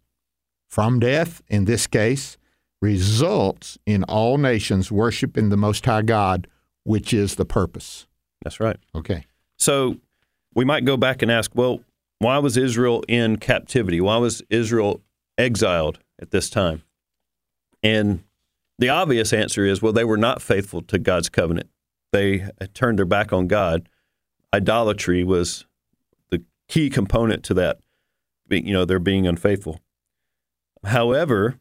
from 0.70 1.02
death, 1.02 1.42
in 1.50 1.66
this 1.66 1.86
case, 1.86 2.38
results 2.82 3.78
in 3.86 4.06
all 4.06 4.38
nations 4.38 4.90
worshiping 4.90 5.50
the 5.50 5.58
Most 5.58 5.86
High 5.86 6.02
God, 6.02 6.48
which 6.86 7.14
is 7.14 7.36
the 7.36 7.46
purpose. 7.46 8.08
That's 8.44 8.60
right. 8.62 8.78
Okay. 8.96 9.26
So 9.58 9.98
we 10.54 10.64
might 10.64 10.86
go 10.86 10.96
back 10.96 11.22
and 11.22 11.30
ask, 11.30 11.52
well, 11.54 11.82
why 12.20 12.38
was 12.38 12.56
Israel 12.56 13.04
in 13.10 13.38
captivity? 13.38 14.00
Why 14.00 14.18
was 14.18 14.42
Israel 14.50 15.02
exiled 15.38 16.00
at 16.22 16.32
this 16.32 16.50
time? 16.50 16.84
And 17.84 18.24
the 18.80 18.90
obvious 18.90 19.34
answer 19.34 19.66
is, 19.66 19.82
well, 19.82 19.92
they 19.94 20.04
were 20.06 20.16
not 20.18 20.42
faithful 20.42 20.82
to 20.84 20.98
God's 20.98 21.28
covenant. 21.30 21.70
They 22.14 22.48
turned 22.74 22.98
their 23.00 23.06
back 23.06 23.34
on 23.34 23.48
God. 23.48 23.90
Idolatry 24.54 25.24
was 25.24 25.66
the 26.30 26.44
key 26.70 26.90
component 26.90 27.44
to 27.46 27.54
that. 27.56 27.80
being- 28.48 28.66
You 28.66 28.74
know, 28.74 28.86
they're 28.86 29.00
being 29.00 29.28
unfaithful. 29.28 29.82
However, 30.84 31.60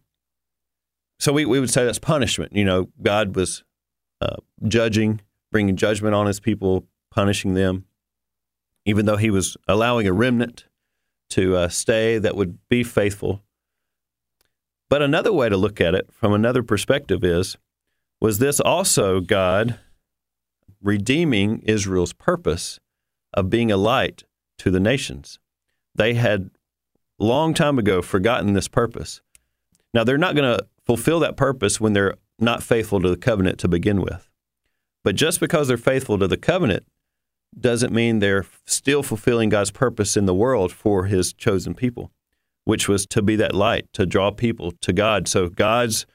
so 1.19 1.33
we, 1.33 1.45
we 1.47 1.59
would 1.61 1.71
say 1.71 1.85
that's 1.85 1.99
punishment. 1.99 2.55
You 2.55 2.65
know, 2.65 2.89
God 3.03 3.35
was 3.37 3.65
uh, 4.21 4.37
judging, 4.67 5.21
bringing 5.51 5.77
judgment 5.77 6.15
on 6.15 6.27
his 6.27 6.41
people, 6.41 6.87
punishing 7.11 7.55
them, 7.55 7.85
even 8.85 9.07
though 9.07 9.17
he 9.17 9.31
was 9.31 9.57
allowing 9.69 10.07
a 10.07 10.13
remnant 10.13 10.67
to 11.31 11.57
uh, 11.57 11.69
stay 11.69 12.19
that 12.19 12.37
would 12.37 12.59
be 12.69 12.83
faithful. 12.83 13.43
But 14.89 15.03
another 15.03 15.33
way 15.33 15.49
to 15.49 15.57
look 15.57 15.81
at 15.81 15.95
it 15.95 16.09
from 16.13 16.33
another 16.33 16.63
perspective 16.63 17.25
is 17.25 17.57
was 18.21 18.39
this 18.39 18.61
also 18.61 19.21
God 19.21 19.79
redeeming 20.83 21.61
Israel's 21.61 22.13
purpose 22.13 22.79
of 23.33 23.51
being 23.51 23.73
a 23.73 23.77
light 23.77 24.25
to 24.59 24.71
the 24.71 24.81
nations? 24.81 25.39
They 25.95 26.15
had 26.15 26.51
long 27.19 27.55
time 27.55 27.79
ago 27.79 28.03
forgotten 28.03 28.53
this 28.53 28.69
purpose. 28.69 29.21
Now 29.93 30.05
they're 30.05 30.19
not 30.19 30.35
going 30.35 30.59
to 30.59 30.67
fulfill 30.85 31.21
that 31.21 31.37
purpose 31.37 31.81
when 31.81 31.93
they're 31.93 32.15
not 32.39 32.63
faithful 32.63 33.01
to 33.01 33.11
the 33.11 33.17
covenant 33.17 33.59
to 33.61 33.69
begin 33.69 34.01
with. 34.01 34.31
But 35.03 35.17
just 35.17 35.41
because 35.41 35.69
they're 35.69 35.77
faithful 35.77 36.19
to 36.19 36.27
the 36.27 36.37
covenant 36.37 36.85
doesn't 37.59 37.93
mean 37.93 38.19
they're 38.19 38.47
still 38.67 39.03
fulfilling 39.03 39.49
God's 39.49 39.71
purpose 39.71 40.17
in 40.17 40.27
the 40.27 40.35
world 40.35 40.73
for 40.73 41.05
his 41.05 41.33
chosen 41.33 41.75
people, 41.75 42.11
which 42.65 42.89
was 42.89 43.07
to 43.07 43.23
be 43.23 43.37
that 43.37 43.55
light, 43.55 43.87
to 43.93 44.07
draw 44.07 44.31
people 44.31 44.73
to 44.81 44.93
God. 44.93 45.29
So 45.29 45.49
God's 45.49 46.07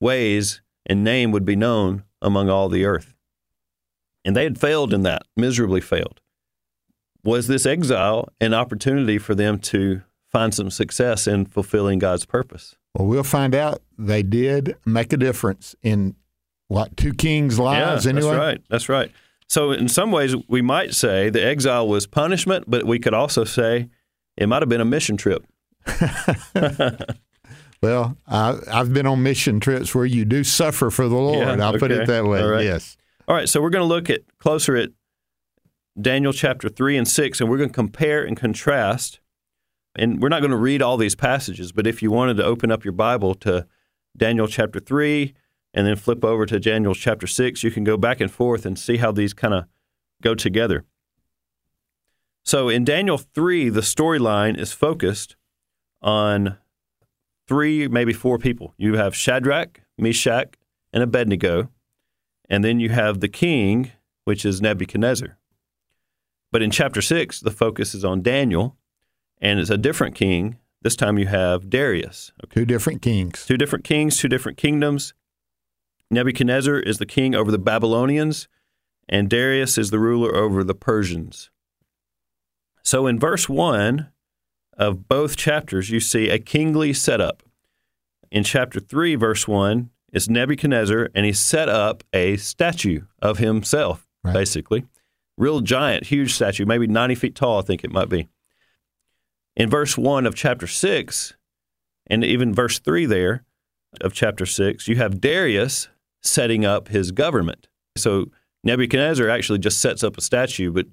ways 0.00 0.62
and 0.86 1.04
name 1.04 1.30
would 1.30 1.44
be 1.44 1.56
known 1.56 2.04
among 2.20 2.48
all 2.48 2.68
the 2.68 2.84
earth. 2.84 3.14
And 4.24 4.36
they 4.36 4.44
had 4.44 4.58
failed 4.58 4.92
in 4.92 5.02
that, 5.02 5.22
miserably 5.36 5.80
failed. 5.80 6.20
Was 7.24 7.46
this 7.46 7.66
exile 7.66 8.28
an 8.40 8.54
opportunity 8.54 9.18
for 9.18 9.34
them 9.34 9.58
to 9.60 10.02
find 10.30 10.52
some 10.52 10.70
success 10.70 11.26
in 11.26 11.46
fulfilling 11.46 11.98
God's 11.98 12.24
purpose? 12.26 12.76
Well, 12.94 13.08
we'll 13.08 13.22
find 13.22 13.54
out 13.54 13.82
they 13.98 14.22
did 14.22 14.76
make 14.84 15.12
a 15.12 15.16
difference 15.16 15.74
in 15.82 16.16
what 16.68 16.96
two 16.96 17.14
kings' 17.14 17.58
lives 17.58 18.04
yeah, 18.04 18.10
anyway. 18.10 18.30
That's 18.30 18.38
right. 18.38 18.62
That's 18.68 18.88
right. 18.88 19.12
So, 19.48 19.70
in 19.70 19.88
some 19.88 20.12
ways, 20.12 20.34
we 20.48 20.62
might 20.62 20.94
say 20.94 21.28
the 21.28 21.44
exile 21.44 21.86
was 21.86 22.06
punishment, 22.06 22.64
but 22.68 22.84
we 22.86 22.98
could 22.98 23.14
also 23.14 23.44
say 23.44 23.88
it 24.36 24.46
might 24.46 24.62
have 24.62 24.68
been 24.68 24.80
a 24.80 24.86
mission 24.86 25.16
trip. 25.16 25.46
Well, 27.82 28.16
I, 28.28 28.58
I've 28.70 28.94
been 28.94 29.06
on 29.06 29.24
mission 29.24 29.58
trips 29.58 29.92
where 29.92 30.06
you 30.06 30.24
do 30.24 30.44
suffer 30.44 30.88
for 30.88 31.08
the 31.08 31.16
Lord. 31.16 31.58
Yeah, 31.58 31.66
I'll 31.66 31.78
put 31.78 31.90
it 31.90 32.06
that 32.06 32.24
way. 32.24 32.40
All 32.40 32.48
right. 32.48 32.64
Yes. 32.64 32.96
All 33.26 33.34
right, 33.34 33.48
so 33.48 33.60
we're 33.60 33.70
going 33.70 33.82
to 33.82 33.88
look 33.88 34.08
at 34.08 34.20
closer 34.38 34.76
at 34.76 34.90
Daniel 36.00 36.32
chapter 36.32 36.68
3 36.68 36.96
and 36.96 37.08
6, 37.08 37.40
and 37.40 37.50
we're 37.50 37.56
going 37.56 37.70
to 37.70 37.74
compare 37.74 38.24
and 38.24 38.36
contrast. 38.36 39.20
And 39.94 40.22
we're 40.22 40.28
not 40.28 40.40
going 40.40 40.50
to 40.52 40.56
read 40.56 40.82
all 40.82 40.96
these 40.96 41.14
passages, 41.14 41.72
but 41.72 41.86
if 41.86 42.02
you 42.02 42.10
wanted 42.10 42.36
to 42.38 42.44
open 42.44 42.70
up 42.70 42.84
your 42.84 42.92
Bible 42.92 43.34
to 43.36 43.66
Daniel 44.16 44.46
chapter 44.46 44.80
3 44.80 45.34
and 45.74 45.86
then 45.86 45.96
flip 45.96 46.24
over 46.24 46.46
to 46.46 46.58
Daniel 46.58 46.94
chapter 46.94 47.26
6, 47.26 47.62
you 47.62 47.70
can 47.70 47.84
go 47.84 47.96
back 47.96 48.20
and 48.20 48.30
forth 48.30 48.64
and 48.64 48.78
see 48.78 48.96
how 48.96 49.12
these 49.12 49.34
kind 49.34 49.54
of 49.54 49.64
go 50.22 50.34
together. 50.34 50.84
So 52.44 52.68
in 52.68 52.84
Daniel 52.84 53.18
3, 53.18 53.68
the 53.68 53.82
storyline 53.82 54.58
is 54.58 54.72
focused 54.72 55.36
on 56.00 56.58
three, 57.46 57.86
maybe 57.88 58.12
four 58.12 58.38
people. 58.38 58.74
You 58.76 58.96
have 58.96 59.14
Shadrach, 59.14 59.82
Meshach, 59.98 60.54
and 60.92 61.02
Abednego. 61.02 61.70
And 62.48 62.64
then 62.64 62.80
you 62.80 62.88
have 62.88 63.20
the 63.20 63.28
king, 63.28 63.92
which 64.24 64.44
is 64.44 64.60
Nebuchadnezzar. 64.60 65.38
But 66.50 66.62
in 66.62 66.70
chapter 66.70 67.00
6, 67.00 67.40
the 67.40 67.50
focus 67.50 67.94
is 67.94 68.04
on 68.04 68.22
Daniel, 68.22 68.76
and 69.42 69.60
it's 69.60 69.68
a 69.68 69.76
different 69.76 70.14
king. 70.14 70.56
This 70.80 70.96
time 70.96 71.18
you 71.18 71.26
have 71.26 71.68
Darius. 71.68 72.32
Two 72.50 72.64
different 72.64 73.02
kings. 73.02 73.44
Two 73.44 73.58
different 73.58 73.84
kings, 73.84 74.16
two 74.16 74.28
different 74.28 74.56
kingdoms. 74.56 75.12
Nebuchadnezzar 76.10 76.78
is 76.78 76.98
the 76.98 77.06
king 77.06 77.34
over 77.34 77.50
the 77.50 77.58
Babylonians, 77.58 78.48
and 79.08 79.28
Darius 79.28 79.76
is 79.78 79.90
the 79.90 79.98
ruler 79.98 80.34
over 80.34 80.64
the 80.64 80.74
Persians. 80.74 81.50
So 82.82 83.06
in 83.06 83.18
verse 83.18 83.48
1 83.48 84.08
of 84.76 85.08
both 85.08 85.36
chapters, 85.36 85.90
you 85.90 86.00
see 86.00 86.28
a 86.30 86.38
kingly 86.38 86.92
setup. 86.92 87.42
In 88.30 88.44
chapter 88.44 88.80
3, 88.80 89.14
verse 89.14 89.46
1, 89.46 89.90
it's 90.12 90.28
Nebuchadnezzar, 90.28 91.10
and 91.14 91.24
he 91.24 91.32
set 91.32 91.68
up 91.68 92.02
a 92.12 92.36
statue 92.36 93.02
of 93.20 93.38
himself, 93.38 94.06
Right. 94.24 94.34
basically. 94.34 94.84
Real 95.38 95.60
giant, 95.60 96.06
huge 96.06 96.34
statue, 96.34 96.66
maybe 96.66 96.86
90 96.86 97.14
feet 97.14 97.34
tall, 97.34 97.58
I 97.58 97.62
think 97.62 97.84
it 97.84 97.90
might 97.92 98.08
be. 98.08 98.28
In 99.54 99.68
verse 99.68 99.98
1 99.98 100.26
of 100.26 100.34
chapter 100.34 100.66
6, 100.66 101.34
and 102.06 102.24
even 102.24 102.54
verse 102.54 102.78
3 102.78 103.06
there 103.06 103.44
of 104.00 104.12
chapter 104.12 104.46
6, 104.46 104.88
you 104.88 104.96
have 104.96 105.20
Darius 105.20 105.88
setting 106.22 106.64
up 106.64 106.88
his 106.88 107.12
government. 107.12 107.68
So 107.96 108.26
Nebuchadnezzar 108.64 109.28
actually 109.28 109.58
just 109.58 109.80
sets 109.80 110.02
up 110.02 110.16
a 110.16 110.22
statue, 110.22 110.72
but 110.72 110.86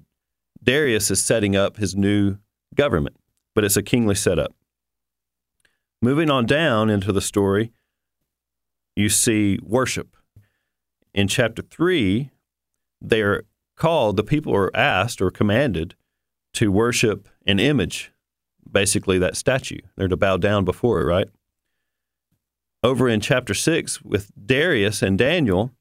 Darius 0.62 1.10
is 1.10 1.22
setting 1.22 1.56
up 1.56 1.78
his 1.78 1.96
new 1.96 2.36
government, 2.74 3.16
but 3.54 3.64
it's 3.64 3.76
a 3.76 3.82
kingly 3.82 4.14
setup. 4.14 4.54
Moving 6.02 6.30
on 6.30 6.46
down 6.46 6.90
into 6.90 7.12
the 7.12 7.20
story, 7.20 7.72
you 8.96 9.08
see 9.08 9.58
worship. 9.62 10.16
In 11.14 11.28
chapter 11.28 11.62
3, 11.62 12.30
they 13.00 13.22
are 13.22 13.44
called, 13.76 14.16
the 14.16 14.24
people 14.24 14.54
are 14.54 14.74
asked 14.76 15.22
or 15.22 15.30
commanded 15.30 15.94
to 16.54 16.70
worship 16.70 17.28
an 17.46 17.58
image, 17.58 18.12
basically 18.70 19.18
that 19.18 19.36
statue. 19.36 19.80
They're 19.96 20.08
to 20.08 20.16
bow 20.16 20.36
down 20.36 20.64
before 20.64 21.00
it, 21.00 21.04
right? 21.04 21.28
Over 22.82 23.08
in 23.08 23.20
chapter 23.20 23.54
6 23.54 24.02
with 24.02 24.30
Darius 24.46 25.02
and 25.02 25.18
Daniel, 25.18 25.72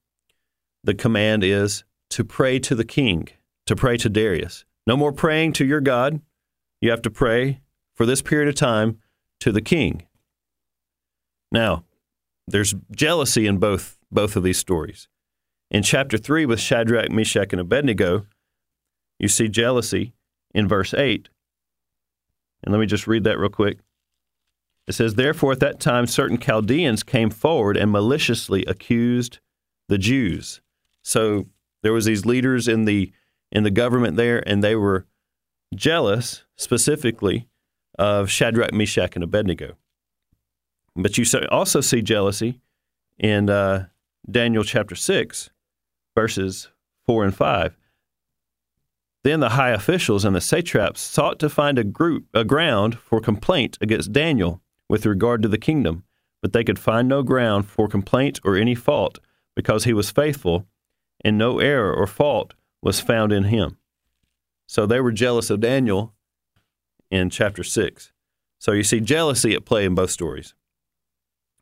the 0.83 0.93
command 0.93 1.43
is 1.43 1.83
to 2.11 2.23
pray 2.23 2.59
to 2.59 2.75
the 2.75 2.85
king, 2.85 3.29
to 3.65 3.75
pray 3.75 3.97
to 3.97 4.09
Darius. 4.09 4.65
No 4.85 4.97
more 4.97 5.11
praying 5.11 5.53
to 5.53 5.65
your 5.65 5.81
God. 5.81 6.21
You 6.81 6.89
have 6.91 7.01
to 7.03 7.11
pray 7.11 7.61
for 7.95 8.05
this 8.05 8.21
period 8.21 8.49
of 8.49 8.55
time 8.55 8.99
to 9.39 9.51
the 9.51 9.61
king. 9.61 10.03
Now, 11.51 11.83
there's 12.47 12.75
jealousy 12.91 13.45
in 13.45 13.57
both 13.57 13.97
both 14.11 14.35
of 14.35 14.43
these 14.43 14.57
stories. 14.57 15.07
In 15.69 15.83
chapter 15.83 16.17
3 16.17 16.45
with 16.45 16.59
Shadrach, 16.59 17.11
Meshach 17.11 17.53
and 17.53 17.61
Abednego, 17.61 18.25
you 19.19 19.27
see 19.27 19.47
jealousy 19.47 20.13
in 20.53 20.67
verse 20.67 20.93
8. 20.93 21.29
And 22.63 22.71
let 22.71 22.79
me 22.79 22.85
just 22.85 23.07
read 23.07 23.23
that 23.23 23.39
real 23.39 23.49
quick. 23.49 23.79
It 24.87 24.93
says, 24.93 25.15
Therefore, 25.15 25.51
at 25.51 25.59
that 25.59 25.79
time, 25.79 26.07
certain 26.07 26.37
Chaldeans 26.37 27.03
came 27.03 27.29
forward 27.29 27.77
and 27.77 27.91
maliciously 27.91 28.65
accused 28.65 29.39
the 29.87 29.97
Jews. 29.97 30.61
So 31.03 31.47
there 31.83 31.93
was 31.93 32.05
these 32.05 32.25
leaders 32.25 32.67
in 32.67 32.85
the 32.85 33.11
in 33.51 33.63
the 33.63 33.71
government 33.71 34.15
there, 34.15 34.47
and 34.47 34.63
they 34.63 34.75
were 34.75 35.07
jealous 35.73 36.43
specifically 36.55 37.47
of 37.97 38.29
Shadrach, 38.29 38.73
Meshach, 38.73 39.15
and 39.15 39.23
Abednego. 39.23 39.75
But 40.95 41.17
you 41.17 41.25
also 41.49 41.81
see 41.81 42.01
jealousy 42.01 42.61
in 43.17 43.49
uh, 43.49 43.87
Daniel 44.29 44.63
chapter 44.63 44.95
6, 44.95 45.49
verses 46.15 46.69
4 47.07 47.25
and 47.25 47.35
5. 47.35 47.77
Then 49.23 49.41
the 49.41 49.49
high 49.49 49.71
officials 49.71 50.23
and 50.23 50.35
the 50.35 50.41
satraps 50.41 51.01
sought 51.01 51.39
to 51.39 51.49
find 51.49 51.77
a 51.77 51.83
group 51.83 52.25
a 52.33 52.43
ground 52.43 52.97
for 52.97 53.19
complaint 53.19 53.77
against 53.81 54.13
Daniel 54.13 54.61
with 54.87 55.05
regard 55.05 55.41
to 55.41 55.49
the 55.49 55.57
kingdom, 55.57 56.03
but 56.41 56.53
they 56.53 56.63
could 56.63 56.79
find 56.79 57.07
no 57.07 57.21
ground 57.21 57.67
for 57.67 57.87
complaint 57.87 58.39
or 58.43 58.55
any 58.55 58.75
fault, 58.75 59.19
because 59.55 59.83
he 59.83 59.93
was 59.93 60.09
faithful, 60.09 60.65
and 61.23 61.37
no 61.37 61.59
error 61.59 61.93
or 61.93 62.07
fault 62.07 62.53
was 62.81 63.01
found 63.01 63.33
in 63.33 63.45
him. 63.45 63.77
So 64.67 64.85
they 64.85 65.01
were 65.01 65.11
jealous 65.11 65.49
of 65.49 65.59
Daniel 65.59 66.13
in 67.11 67.29
chapter 67.29 67.63
6. 67.63 68.13
So 68.57 68.71
you 68.71 68.83
see 68.83 68.99
jealousy 69.01 69.53
at 69.53 69.65
play 69.65 69.83
in 69.83 69.95
both 69.95 70.11
stories. 70.11 70.53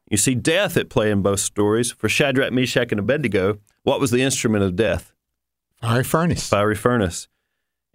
You 0.09 0.17
see 0.17 0.35
death 0.35 0.77
at 0.77 0.89
play 0.89 1.09
in 1.11 1.21
both 1.21 1.39
stories. 1.39 1.91
For 1.91 2.07
Shadrach, 2.07 2.53
Meshach, 2.53 2.91
and 2.91 2.99
Abednego, 2.99 3.59
what 3.83 3.99
was 3.99 4.11
the 4.11 4.21
instrument 4.21 4.63
of 4.63 4.75
death? 4.75 5.13
Fiery 5.81 6.03
furnace. 6.03 6.49
Fiery 6.49 6.75
furnace. 6.75 7.27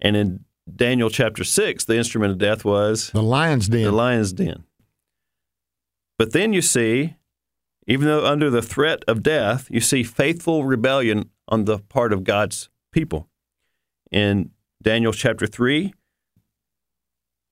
And 0.03 0.17
in 0.17 0.45
Daniel 0.75 1.09
chapter 1.09 1.45
6, 1.45 1.85
the 1.87 1.97
instrument 1.97 2.33
of 2.33 2.38
death 2.38 2.65
was 2.65 3.11
The 3.12 3.23
lion's 3.23 3.69
den. 3.69 3.85
the 3.85 3.93
lion's 3.93 4.33
den. 4.33 4.65
But 6.19 6.33
then 6.33 6.53
you 6.53 6.61
see, 6.61 7.15
even 7.87 8.07
though 8.07 8.27
under 8.27 8.51
the 8.51 8.62
threat 8.62 9.05
of 9.09 9.23
death, 9.23 9.69
you 9.71 9.81
see 9.81 10.03
faithful 10.03 10.65
rebellion 10.65 11.31
on 11.49 11.65
the 11.65 11.79
part 11.79 12.12
of 12.12 12.25
God's 12.25 12.69
people. 12.93 13.29
In 14.11 14.51
Daniel 14.83 15.12
chapter 15.12 15.47
3, 15.47 15.95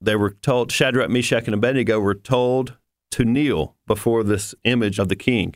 they 0.01 0.17
were 0.17 0.31
told, 0.31 0.73
Shadrach, 0.73 1.11
Meshach, 1.11 1.47
and 1.47 1.55
Abednego 1.55 2.01
were 2.01 2.15
told 2.15 2.77
to 3.13 3.25
kneel 3.25 3.77
before 3.87 4.23
this 4.25 4.55
image 4.65 4.99
of 4.99 5.09
the 5.09 5.17
king. 5.17 5.55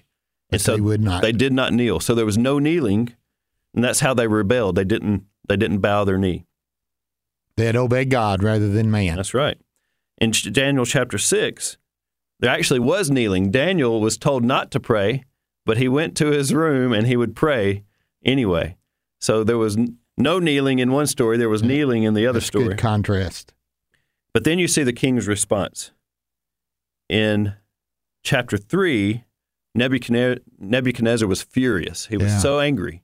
But 0.51 0.63
they 0.63 0.81
would 0.81 1.01
not. 1.01 1.23
They 1.23 1.33
did 1.33 1.53
not 1.53 1.73
kneel. 1.73 2.01
So 2.01 2.15
there 2.15 2.27
was 2.27 2.39
no 2.39 2.59
kneeling, 2.59 3.15
and 3.75 3.83
that's 3.83 4.01
how 4.01 4.15
they 4.15 4.29
rebelled. 4.29 4.77
They 4.77 4.85
didn't 4.85 5.25
they 5.49 5.57
didn't 5.57 5.79
bow 5.79 6.05
their 6.05 6.19
knee. 6.19 6.47
They 7.57 7.67
had 7.67 7.77
obeyed 7.77 8.11
God 8.11 8.43
rather 8.43 8.69
than 8.69 8.91
man. 8.91 9.17
That's 9.17 9.35
right. 9.35 9.59
In 10.19 10.31
Daniel 10.31 10.85
chapter 10.87 11.19
6, 11.19 11.77
there 12.41 12.51
actually 12.51 12.81
was 12.81 13.11
kneeling. 13.11 13.51
Daniel 13.51 14.01
was 14.01 14.17
told 14.19 14.45
not 14.45 14.71
to 14.73 14.81
pray, 14.81 15.25
but 15.67 15.77
he 15.79 15.89
went 15.89 16.17
to 16.19 16.27
his 16.27 16.53
room 16.55 16.93
and 16.93 17.07
he 17.07 17.17
would 17.17 17.35
pray 17.37 17.85
anyway. 18.25 18.77
So 19.21 19.43
there 19.45 19.59
was 19.59 19.77
no 20.17 20.39
kneeling 20.39 20.79
in 20.79 20.93
one 20.93 21.07
story, 21.07 21.37
there 21.37 21.49
was 21.49 21.63
kneeling 21.63 22.03
in 22.05 22.15
the 22.15 22.27
other 22.27 22.39
That's 22.39 22.47
story. 22.47 22.69
good 22.69 22.79
contrast. 22.79 23.53
But 24.33 24.45
then 24.45 24.59
you 24.59 24.69
see 24.69 24.83
the 24.83 24.93
king's 24.93 25.27
response. 25.27 25.93
In 27.09 27.55
chapter 28.23 28.57
3, 28.57 29.25
Nebuchadnezzar, 29.75 30.43
Nebuchadnezzar 30.59 31.29
was 31.29 31.43
furious. 31.43 32.07
He 32.07 32.17
was 32.17 32.33
Yeah. 32.33 32.39
so 32.39 32.61
angry. 32.61 33.03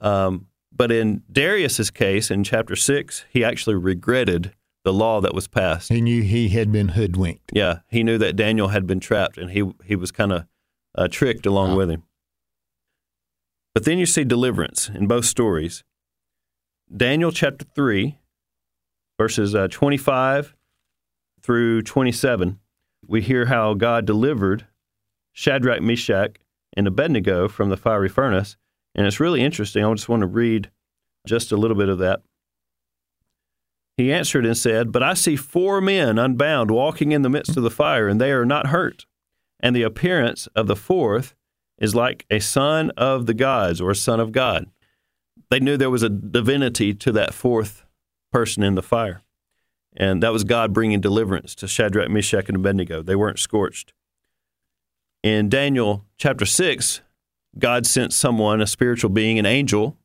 Um, 0.00 0.46
but 0.76 0.92
in 0.92 1.22
Darius's 1.30 1.90
case, 1.90 2.30
in 2.30 2.44
chapter 2.44 2.76
6, 2.76 3.24
he 3.30 3.44
actually 3.44 3.76
regretted 3.76 4.52
the 4.84 4.92
law 4.92 5.20
that 5.20 5.34
was 5.34 5.48
passed. 5.48 5.88
He 5.88 6.00
knew 6.00 6.22
he 6.22 6.50
had 6.50 6.70
been 6.70 6.88
hoodwinked. 6.88 7.50
Yeah, 7.52 7.80
he 7.88 8.02
knew 8.02 8.18
that 8.18 8.36
Daniel 8.36 8.68
had 8.68 8.86
been 8.86 9.00
trapped, 9.00 9.36
and 9.38 9.50
he 9.50 9.64
he 9.84 9.96
was 9.96 10.10
kind 10.12 10.32
of 10.32 10.46
uh, 10.96 11.08
tricked 11.08 11.46
along 11.46 11.70
Wow. 11.70 11.76
with 11.78 11.90
him. 11.90 12.02
But 13.74 13.84
then 13.84 13.98
you 13.98 14.06
see 14.06 14.24
deliverance 14.24 14.88
in 14.88 15.06
both 15.06 15.24
stories. 15.24 15.84
Daniel 16.94 17.32
chapter 17.32 17.64
three, 17.74 18.18
verses 19.18 19.54
uh, 19.54 19.68
twenty-five 19.68 20.54
through 21.42 21.82
twenty-seven, 21.82 22.60
we 23.06 23.20
hear 23.22 23.46
how 23.46 23.74
God 23.74 24.04
delivered 24.06 24.66
Shadrach, 25.32 25.82
Meshach, 25.82 26.36
and 26.76 26.86
Abednego 26.86 27.48
from 27.48 27.68
the 27.70 27.76
fiery 27.76 28.08
furnace, 28.08 28.56
and 28.96 29.06
it's 29.06 29.20
really 29.20 29.42
interesting. 29.42 29.84
I 29.84 29.94
just 29.94 30.08
want 30.08 30.22
to 30.22 30.26
read 30.26 30.70
just 31.26 31.52
a 31.52 31.56
little 31.56 31.76
bit 31.76 31.90
of 31.90 31.98
that. 31.98 32.22
He 33.96 34.12
answered 34.12 34.44
and 34.44 34.56
said, 34.56 34.90
But 34.90 35.02
I 35.02 35.14
see 35.14 35.36
four 35.36 35.80
men 35.80 36.18
unbound 36.18 36.70
walking 36.70 37.12
in 37.12 37.22
the 37.22 37.30
midst 37.30 37.56
of 37.56 37.62
the 37.62 37.70
fire, 37.70 38.08
and 38.08 38.20
they 38.20 38.32
are 38.32 38.46
not 38.46 38.68
hurt. 38.68 39.06
And 39.60 39.76
the 39.76 39.82
appearance 39.82 40.48
of 40.56 40.66
the 40.66 40.76
fourth 40.76 41.34
is 41.78 41.94
like 41.94 42.24
a 42.30 42.40
son 42.40 42.90
of 42.96 43.26
the 43.26 43.34
gods 43.34 43.80
or 43.80 43.90
a 43.90 43.96
son 43.96 44.18
of 44.18 44.32
God. 44.32 44.66
They 45.50 45.60
knew 45.60 45.76
there 45.76 45.90
was 45.90 46.02
a 46.02 46.08
divinity 46.08 46.94
to 46.94 47.12
that 47.12 47.34
fourth 47.34 47.84
person 48.32 48.62
in 48.62 48.74
the 48.74 48.82
fire. 48.82 49.22
And 49.96 50.22
that 50.22 50.32
was 50.32 50.44
God 50.44 50.72
bringing 50.72 51.00
deliverance 51.00 51.54
to 51.56 51.68
Shadrach, 51.68 52.10
Meshach, 52.10 52.48
and 52.48 52.56
Abednego. 52.56 53.02
They 53.02 53.16
weren't 53.16 53.38
scorched. 53.38 53.92
In 55.22 55.48
Daniel 55.48 56.04
chapter 56.18 56.44
6, 56.44 57.00
God 57.58 57.86
sent 57.86 58.12
someone, 58.12 58.60
a 58.60 58.66
spiritual 58.66 59.10
being, 59.10 59.38
an 59.38 59.46
angel 59.46 59.96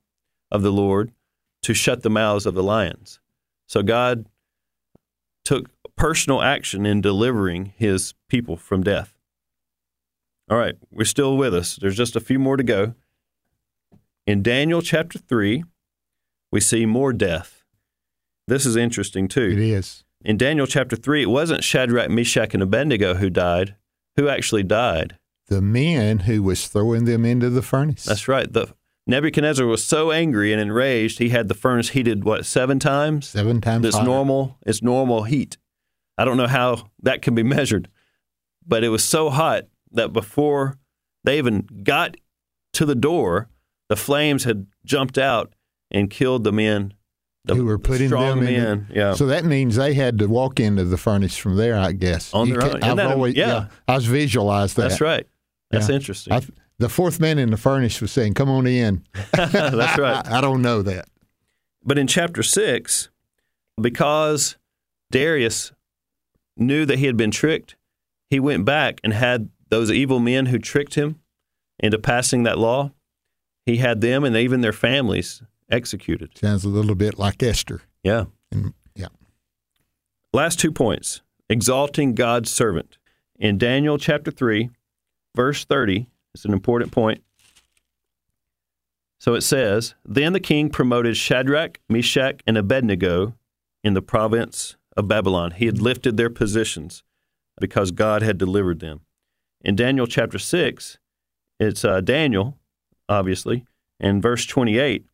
of 0.52 0.62
the 0.62 0.72
Lord, 0.72 1.12
to 1.64 1.74
shut 1.74 2.04
the 2.04 2.10
mouths 2.10 2.46
of 2.46 2.54
the 2.54 2.64
lions. 2.64 3.20
So 3.68 3.84
God 3.84 4.26
took 5.44 5.70
personal 5.96 6.42
action 6.42 6.86
in 6.86 7.02
delivering 7.02 7.74
his 7.78 8.14
people 8.30 8.58
from 8.58 8.84
death. 8.84 9.14
All 10.50 10.58
right, 10.58 10.76
we're 10.92 11.06
still 11.06 11.38
with 11.38 11.54
us. 11.54 11.78
There's 11.78 11.96
just 11.96 12.16
a 12.16 12.20
few 12.20 12.40
more 12.40 12.58
to 12.58 12.64
go. 12.64 12.96
In 14.28 14.44
Daniel 14.44 14.82
chapter 14.82 15.18
3, 15.18 15.64
we 16.52 16.60
see 16.60 16.86
more 16.86 17.14
death. 17.14 17.64
This 18.48 18.66
is 18.66 18.76
interesting 18.76 19.28
too. 19.28 19.52
It 19.52 19.60
is. 19.60 20.04
In 20.24 20.38
Daniel 20.38 20.68
chapter 20.68 20.96
3, 20.96 21.24
it 21.24 21.30
wasn't 21.30 21.64
Shadrach, 21.64 22.10
Meshach, 22.10 22.54
and 22.54 22.62
Abednego 22.62 23.16
who 23.16 23.30
died. 23.30 23.76
Who 24.18 24.28
actually 24.28 24.64
died? 24.64 25.18
The 25.52 25.62
men 25.62 26.20
who 26.20 26.42
was 26.44 26.68
throwing 26.70 27.04
them 27.04 27.26
into 27.26 27.50
the 27.50 27.62
furnace. 27.62 28.06
That's 28.06 28.30
right. 28.30 28.52
The 28.52 28.74
Nebuchadnezzar 29.06 29.66
was 29.68 29.84
so 29.84 30.10
angry 30.10 30.54
and 30.54 30.62
enraged, 30.62 31.20
he 31.20 31.28
had 31.28 31.50
the 31.50 31.54
furnace 31.54 31.90
heated 31.90 32.24
what 32.24 32.46
seven 32.46 32.80
times. 32.80 33.28
Seven 33.28 33.60
times 33.60 33.94
hotter. 33.94 34.06
normal, 34.06 34.58
it's 34.66 34.82
normal 34.82 35.24
heat. 35.24 35.58
I 36.18 36.24
don't 36.24 36.38
know 36.38 36.48
how 36.48 36.90
that 37.04 37.22
can 37.22 37.36
be 37.36 37.44
measured, 37.58 37.90
but 38.66 38.84
it 38.86 38.90
was 38.90 39.04
so 39.04 39.30
hot 39.30 39.66
that 39.92 40.14
before 40.14 40.78
they 41.26 41.38
even 41.38 41.68
got 41.84 42.16
to 42.74 42.86
the 42.86 42.96
door, 42.96 43.50
the 43.90 43.98
flames 43.98 44.46
had 44.46 44.68
jumped 44.86 45.18
out 45.18 45.54
and 45.92 46.10
killed 46.10 46.46
the 46.46 46.54
men. 46.54 46.94
The 47.44 47.56
who 47.56 47.66
were 47.66 47.80
putting 47.80 48.08
strong 48.08 48.40
them 48.40 48.48
in. 48.48 48.64
men. 48.64 48.88
yeah. 48.94 49.16
So 49.16 49.26
that 49.26 49.44
means 49.44 49.76
they 49.76 49.96
had 49.96 50.20
to 50.20 50.28
walk 50.28 50.60
into 50.62 50.86
the 50.86 50.96
furnace 50.98 51.36
from 51.36 51.58
there, 51.58 51.76
I 51.76 51.92
guess. 51.92 52.34
On 52.34 52.48
You 52.48 52.54
their 52.58 52.70
can- 52.70 52.84
own. 52.84 53.00
I've 53.00 53.12
always, 53.12 53.36
yeah. 53.36 53.66
I 53.88 53.96
was 53.96 54.06
visualized 54.06 54.76
that. 54.78 54.84
That's 54.90 55.02
right. 55.02 55.28
That's 55.72 55.90
Yeah. 55.90 55.96
interesting. 55.96 56.34
I, 56.34 56.42
the 56.78 56.90
fourth 56.90 57.20
man 57.20 57.38
in 57.40 57.52
the 57.52 57.58
furnace 57.58 58.02
was 58.02 58.12
saying, 58.12 58.34
"Come 58.34 58.50
on 58.50 58.68
in." 58.68 59.04
That's 59.34 59.98
right. 59.98 60.26
I, 60.28 60.38
I 60.38 60.42
don't 60.42 60.62
know 60.62 60.82
that. 60.82 61.08
But 61.84 61.98
in 61.98 62.08
chapter 62.08 62.44
6, 62.44 63.10
because 63.80 64.58
Darius 65.12 65.72
knew 66.58 66.86
that 66.86 67.00
he 67.00 67.06
had 67.06 67.18
been 67.18 67.32
tricked, 67.32 67.76
he 68.30 68.40
went 68.40 68.66
back 68.66 69.00
and 69.04 69.14
had 69.14 69.50
those 69.70 69.90
evil 69.92 70.20
men 70.20 70.48
who 70.48 70.60
tricked 70.60 70.96
him 70.96 71.20
into 71.80 71.98
passing 71.98 72.44
that 72.44 72.58
law, 72.60 72.92
he 73.66 73.78
had 73.78 74.02
them 74.02 74.24
and 74.24 74.36
even 74.36 74.62
their 74.62 74.74
families 74.74 75.42
executed. 75.72 76.38
Sounds 76.38 76.64
a 76.64 76.70
little 76.70 76.96
bit 76.96 77.18
like 77.18 77.42
Esther. 77.42 77.82
Yeah. 78.04 78.26
And 78.52 78.74
yeah, 78.96 79.08
Last 80.34 80.60
two 80.60 80.72
points 80.72 81.22
exalting 81.50 82.14
God's 82.16 82.52
servant. 82.52 82.98
In 83.40 83.58
Daniel 83.58 83.98
chapter 83.98 84.30
3, 84.30 84.70
verse 85.36 85.66
30, 85.66 86.08
is 86.36 86.46
an 86.46 86.54
important 86.54 86.92
point. 86.92 87.24
So 89.20 89.34
it 89.36 89.42
says, 89.42 89.94
Then 90.04 90.34
the 90.34 90.40
king 90.40 90.70
promoted 90.70 91.16
Shadrach, 91.16 91.80
Meshach, 91.88 92.42
and 92.48 92.58
Abednego 92.58 93.36
in 93.84 93.94
the 93.94 94.02
province 94.02 94.76
of 94.98 95.08
Babylon. 95.08 95.52
He 95.52 95.66
had 95.68 95.80
lifted 95.80 96.18
their 96.18 96.30
positions 96.30 97.04
because 97.60 97.92
God 97.92 98.24
had 98.24 98.38
delivered 98.38 98.80
them. 98.80 99.02
In 99.64 99.76
Daniel 99.76 100.08
chapter 100.08 100.40
6, 100.40 100.98
it's 101.60 101.86
uh, 101.86 102.02
Daniel, 102.02 102.58
obviously, 103.08 103.66
and 104.00 104.22
verse 104.22 104.46
28, 104.48 105.06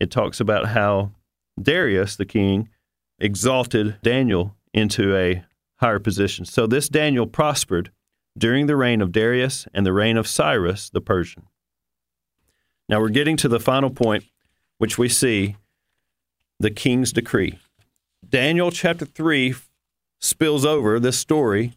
it 0.00 0.10
talks 0.10 0.40
about 0.40 0.68
how 0.68 1.12
Darius, 1.60 2.16
the 2.16 2.24
king, 2.24 2.70
exalted 3.18 3.98
Daniel 4.02 4.56
into 4.72 5.14
a 5.14 5.44
higher 5.76 5.98
position. 5.98 6.46
So 6.46 6.66
this 6.66 6.88
Daniel 6.88 7.26
prospered 7.26 7.90
during 8.36 8.66
the 8.66 8.76
reign 8.76 9.00
of 9.00 9.12
Darius 9.12 9.66
and 9.74 9.84
the 9.84 9.92
reign 9.92 10.16
of 10.16 10.26
Cyrus 10.26 10.90
the 10.90 11.00
Persian. 11.00 11.46
Now 12.88 13.00
we're 13.00 13.08
getting 13.08 13.36
to 13.38 13.48
the 13.48 13.60
final 13.60 13.90
point, 13.90 14.24
which 14.78 14.98
we 14.98 15.08
see 15.08 15.56
the 16.58 16.70
king's 16.70 17.12
decree. 17.12 17.58
Daniel 18.28 18.70
chapter 18.70 19.04
3 19.04 19.54
spills 20.18 20.64
over 20.64 21.00
this 21.00 21.18
story 21.18 21.72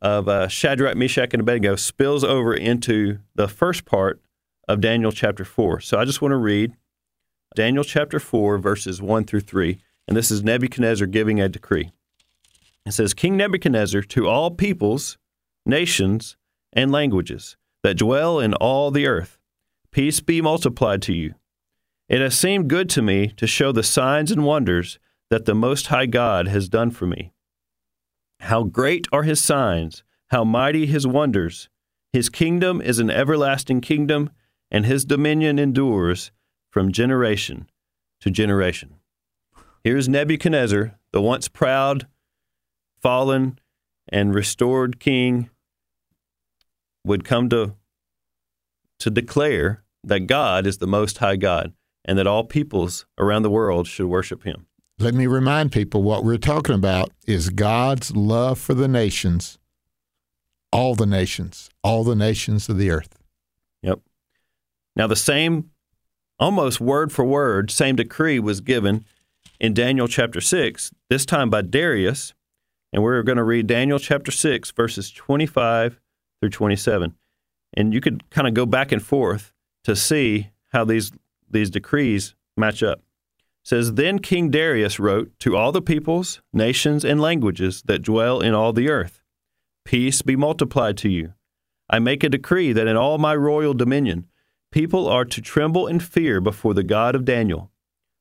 of 0.00 0.28
uh, 0.28 0.48
Shadrach, 0.48 0.96
Meshach, 0.96 1.32
and 1.32 1.40
Abednego, 1.40 1.76
spills 1.76 2.24
over 2.24 2.54
into 2.54 3.18
the 3.34 3.48
first 3.48 3.84
part 3.84 4.20
of 4.68 4.80
Daniel 4.80 5.12
chapter 5.12 5.44
4. 5.44 5.80
So 5.80 5.98
I 5.98 6.04
just 6.04 6.20
want 6.20 6.32
to 6.32 6.36
read 6.36 6.74
Daniel 7.54 7.84
chapter 7.84 8.18
4, 8.18 8.58
verses 8.58 9.00
1 9.00 9.24
through 9.24 9.40
3. 9.40 9.78
And 10.08 10.16
this 10.16 10.30
is 10.30 10.42
Nebuchadnezzar 10.42 11.06
giving 11.06 11.40
a 11.40 11.48
decree. 11.48 11.92
It 12.84 12.92
says, 12.92 13.14
King 13.14 13.36
Nebuchadnezzar, 13.36 14.02
to 14.02 14.28
all 14.28 14.50
peoples, 14.50 15.18
nations, 15.66 16.36
and 16.72 16.90
languages 16.90 17.56
that 17.82 17.98
dwell 17.98 18.38
in 18.40 18.54
all 18.54 18.90
the 18.90 19.06
earth, 19.06 19.38
peace 19.90 20.20
be 20.20 20.40
multiplied 20.40 21.02
to 21.02 21.12
you. 21.12 21.34
It 22.08 22.20
has 22.20 22.38
seemed 22.38 22.68
good 22.68 22.88
to 22.90 23.02
me 23.02 23.28
to 23.36 23.46
show 23.46 23.72
the 23.72 23.82
signs 23.82 24.30
and 24.30 24.44
wonders 24.44 24.98
that 25.30 25.44
the 25.44 25.54
Most 25.54 25.86
High 25.86 26.06
God 26.06 26.48
has 26.48 26.68
done 26.68 26.90
for 26.90 27.06
me. 27.06 27.32
How 28.40 28.64
great 28.64 29.06
are 29.12 29.22
his 29.22 29.42
signs, 29.42 30.02
how 30.28 30.44
mighty 30.44 30.86
his 30.86 31.06
wonders. 31.06 31.68
His 32.12 32.28
kingdom 32.28 32.82
is 32.82 32.98
an 32.98 33.10
everlasting 33.10 33.80
kingdom, 33.80 34.30
and 34.70 34.84
his 34.84 35.04
dominion 35.04 35.58
endures 35.58 36.32
from 36.70 36.92
generation 36.92 37.70
to 38.20 38.30
generation. 38.30 38.96
Here's 39.84 40.08
Nebuchadnezzar, 40.08 40.98
the 41.12 41.20
once 41.20 41.48
proud, 41.48 42.06
fallen, 43.00 43.58
and 44.08 44.34
restored 44.34 45.00
king, 45.00 45.50
would 47.04 47.24
come 47.24 47.48
to, 47.50 47.74
to 48.98 49.10
declare 49.10 49.82
that 50.04 50.20
God 50.20 50.66
is 50.66 50.78
the 50.78 50.86
Most 50.86 51.18
High 51.18 51.36
God 51.36 51.72
and 52.04 52.18
that 52.18 52.26
all 52.26 52.44
peoples 52.44 53.06
around 53.18 53.42
the 53.42 53.50
world 53.50 53.86
should 53.86 54.06
worship 54.06 54.44
Him. 54.44 54.66
Let 54.98 55.14
me 55.14 55.26
remind 55.26 55.72
people 55.72 56.02
what 56.02 56.24
we're 56.24 56.36
talking 56.36 56.74
about 56.74 57.10
is 57.26 57.50
God's 57.50 58.14
love 58.14 58.58
for 58.58 58.74
the 58.74 58.88
nations, 58.88 59.58
all 60.72 60.94
the 60.94 61.06
nations, 61.06 61.70
all 61.82 62.04
the 62.04 62.14
nations 62.14 62.68
of 62.68 62.78
the 62.78 62.90
earth. 62.90 63.18
Yep. 63.82 64.00
Now, 64.94 65.06
the 65.06 65.16
same, 65.16 65.70
almost 66.38 66.80
word 66.80 67.12
for 67.12 67.24
word, 67.24 67.70
same 67.70 67.96
decree 67.96 68.38
was 68.38 68.60
given 68.60 69.04
in 69.58 69.74
Daniel 69.74 70.08
chapter 70.08 70.40
6, 70.40 70.92
this 71.08 71.24
time 71.24 71.50
by 71.50 71.62
Darius. 71.62 72.34
And 72.92 73.02
we're 73.02 73.22
going 73.22 73.38
to 73.38 73.44
read 73.44 73.66
Daniel 73.66 73.98
chapter 73.98 74.30
6, 74.30 74.70
verses 74.72 75.10
25 75.10 75.98
through 76.42 76.50
27. 76.50 77.14
And 77.74 77.94
you 77.94 78.00
could 78.00 78.28
kind 78.30 78.48
of 78.48 78.54
go 78.54 78.66
back 78.66 78.90
and 78.90 79.00
forth 79.00 79.52
to 79.84 79.94
see 79.94 80.50
how 80.72 80.84
these, 80.84 81.12
these 81.48 81.70
decrees 81.70 82.34
match 82.56 82.82
up. 82.82 82.98
It 82.98 83.68
says, 83.68 83.94
Then 83.94 84.18
King 84.18 84.50
Darius 84.50 84.98
wrote 84.98 85.30
to 85.38 85.56
all 85.56 85.70
the 85.70 85.80
peoples, 85.80 86.42
nations, 86.52 87.04
and 87.04 87.20
languages 87.20 87.82
that 87.86 88.02
dwell 88.02 88.40
in 88.40 88.54
all 88.54 88.72
the 88.72 88.90
earth 88.90 89.20
Peace 89.84 90.22
be 90.22 90.36
multiplied 90.36 90.96
to 90.98 91.08
you. 91.08 91.34
I 91.90 91.98
make 91.98 92.22
a 92.22 92.28
decree 92.28 92.72
that 92.72 92.86
in 92.86 92.96
all 92.96 93.18
my 93.18 93.34
royal 93.34 93.74
dominion, 93.74 94.26
people 94.70 95.08
are 95.08 95.24
to 95.24 95.40
tremble 95.40 95.86
and 95.86 96.02
fear 96.02 96.40
before 96.40 96.74
the 96.74 96.84
God 96.84 97.14
of 97.14 97.24
Daniel. 97.24 97.70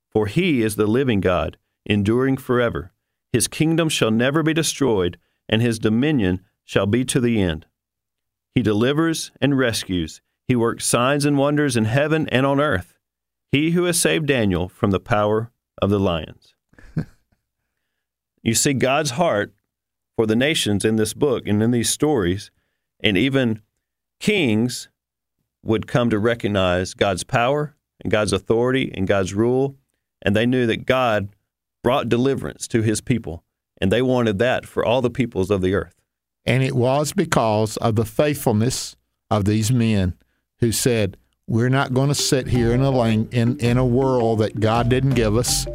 For 0.09 0.25
he 0.25 0.61
is 0.61 0.75
the 0.75 0.87
living 0.87 1.21
God, 1.21 1.57
enduring 1.85 2.37
forever. 2.37 2.93
His 3.31 3.47
kingdom 3.47 3.89
shall 3.89 4.11
never 4.11 4.43
be 4.43 4.53
destroyed, 4.53 5.17
and 5.47 5.61
his 5.61 5.79
dominion 5.79 6.41
shall 6.65 6.87
be 6.87 7.05
to 7.05 7.19
the 7.19 7.41
end. 7.41 7.65
He 8.55 8.61
delivers 8.61 9.31
and 9.39 9.57
rescues. 9.57 10.21
He 10.47 10.55
works 10.55 10.85
signs 10.85 11.25
and 11.25 11.37
wonders 11.37 11.77
in 11.77 11.85
heaven 11.85 12.27
and 12.29 12.45
on 12.45 12.59
earth. 12.59 12.97
He 13.51 13.71
who 13.71 13.85
has 13.85 13.99
saved 13.99 14.27
Daniel 14.27 14.69
from 14.69 14.91
the 14.91 14.99
power 14.99 15.51
of 15.81 15.89
the 15.89 15.99
lions. 15.99 16.53
you 18.43 18.53
see 18.53 18.73
God's 18.73 19.11
heart 19.11 19.53
for 20.15 20.25
the 20.25 20.35
nations 20.35 20.85
in 20.85 20.97
this 20.97 21.13
book 21.13 21.47
and 21.47 21.63
in 21.63 21.71
these 21.71 21.89
stories, 21.89 22.51
and 23.01 23.17
even 23.17 23.61
kings 24.19 24.89
would 25.63 25.87
come 25.87 26.09
to 26.09 26.19
recognize 26.19 26.93
God's 26.93 27.23
power 27.23 27.75
and 28.01 28.11
God's 28.11 28.33
authority 28.33 28.91
and 28.93 29.07
God's 29.07 29.33
rule, 29.33 29.77
and 30.21 30.35
they 30.35 30.45
knew 30.45 30.65
that 30.67 30.85
God 30.85 31.29
brought 31.83 32.09
deliverance 32.09 32.67
to 32.69 32.81
his 32.81 33.01
people, 33.01 33.43
and 33.79 33.91
they 33.91 34.01
wanted 34.01 34.39
that 34.39 34.65
for 34.65 34.85
all 34.85 35.01
the 35.01 35.09
peoples 35.09 35.49
of 35.49 35.61
the 35.61 35.73
earth. 35.73 36.00
And 36.45 36.63
it 36.63 36.75
was 36.75 37.13
because 37.13 37.77
of 37.77 37.95
the 37.95 38.05
faithfulness 38.05 38.95
of 39.29 39.45
these 39.45 39.71
men 39.71 40.15
who 40.59 40.71
said, 40.71 41.17
We're 41.47 41.69
not 41.69 41.93
going 41.93 42.09
to 42.09 42.15
sit 42.15 42.47
here 42.47 42.71
in 42.71 42.81
a, 42.81 42.91
lang- 42.91 43.29
in, 43.31 43.57
in 43.59 43.77
a 43.77 43.85
world 43.85 44.39
that 44.39 44.59
God 44.59 44.89
didn't 44.89 45.11
give 45.11 45.35
us. 45.35 45.67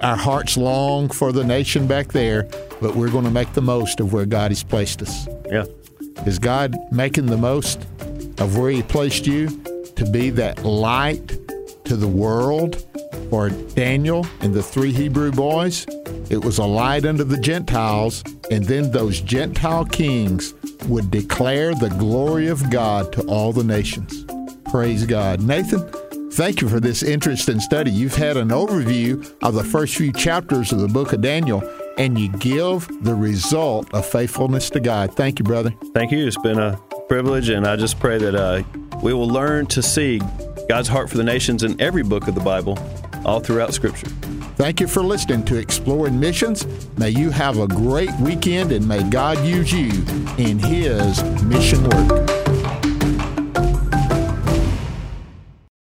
Our 0.00 0.16
hearts 0.16 0.56
long 0.56 1.08
for 1.08 1.32
the 1.32 1.44
nation 1.44 1.86
back 1.86 2.08
there, 2.08 2.44
but 2.80 2.94
we're 2.94 3.10
going 3.10 3.24
to 3.24 3.30
make 3.30 3.52
the 3.54 3.62
most 3.62 4.00
of 4.00 4.12
where 4.12 4.26
God 4.26 4.50
has 4.50 4.62
placed 4.62 5.02
us. 5.02 5.26
Yeah. 5.50 5.64
Is 6.26 6.38
God 6.38 6.74
making 6.92 7.26
the 7.26 7.36
most 7.36 7.82
of 8.38 8.58
where 8.58 8.70
He 8.70 8.82
placed 8.82 9.26
you 9.26 9.48
to 9.96 10.10
be 10.10 10.30
that 10.30 10.64
light 10.64 11.28
to 11.84 11.96
the 11.96 12.08
world? 12.08 12.82
For 13.30 13.50
Daniel 13.50 14.24
and 14.40 14.54
the 14.54 14.62
three 14.62 14.92
Hebrew 14.92 15.32
boys, 15.32 15.84
it 16.30 16.44
was 16.44 16.58
a 16.58 16.64
light 16.64 17.04
unto 17.04 17.24
the 17.24 17.40
Gentiles, 17.40 18.22
and 18.50 18.64
then 18.64 18.90
those 18.90 19.20
Gentile 19.20 19.84
kings 19.84 20.54
would 20.88 21.10
declare 21.10 21.74
the 21.74 21.90
glory 21.90 22.48
of 22.48 22.70
God 22.70 23.12
to 23.12 23.22
all 23.22 23.52
the 23.52 23.64
nations. 23.64 24.24
Praise 24.70 25.06
God. 25.06 25.40
Nathan, 25.40 25.88
thank 26.32 26.60
you 26.60 26.68
for 26.68 26.80
this 26.80 27.02
interesting 27.02 27.60
study. 27.60 27.90
You've 27.90 28.16
had 28.16 28.36
an 28.36 28.48
overview 28.48 29.34
of 29.42 29.54
the 29.54 29.64
first 29.64 29.96
few 29.96 30.12
chapters 30.12 30.72
of 30.72 30.80
the 30.80 30.88
book 30.88 31.12
of 31.12 31.20
Daniel, 31.20 31.62
and 31.98 32.18
you 32.18 32.28
give 32.28 32.88
the 33.02 33.14
result 33.14 33.92
of 33.94 34.04
faithfulness 34.04 34.70
to 34.70 34.80
God. 34.80 35.14
Thank 35.14 35.38
you, 35.38 35.44
brother. 35.44 35.72
Thank 35.94 36.12
you. 36.12 36.26
It's 36.26 36.36
been 36.36 36.58
a 36.58 36.78
privilege, 37.08 37.48
and 37.48 37.66
I 37.66 37.76
just 37.76 37.98
pray 37.98 38.18
that 38.18 38.34
uh, 38.34 38.62
we 39.02 39.14
will 39.14 39.28
learn 39.28 39.66
to 39.66 39.82
see 39.82 40.20
God's 40.68 40.88
heart 40.88 41.08
for 41.08 41.16
the 41.16 41.24
nations 41.24 41.62
in 41.62 41.80
every 41.80 42.02
book 42.02 42.28
of 42.28 42.34
the 42.34 42.40
Bible, 42.40 42.78
all 43.24 43.40
throughout 43.40 43.72
Scripture. 43.72 44.08
Thank 44.56 44.80
you 44.80 44.88
for 44.88 45.02
listening 45.02 45.44
to 45.44 45.58
Exploring 45.58 46.18
Missions. 46.18 46.66
May 46.96 47.10
you 47.10 47.28
have 47.28 47.58
a 47.58 47.68
great 47.68 48.10
weekend 48.20 48.72
and 48.72 48.88
may 48.88 49.02
God 49.10 49.44
use 49.44 49.70
you 49.70 49.90
in 50.38 50.58
His 50.58 51.22
mission 51.42 51.86
work. 51.90 52.35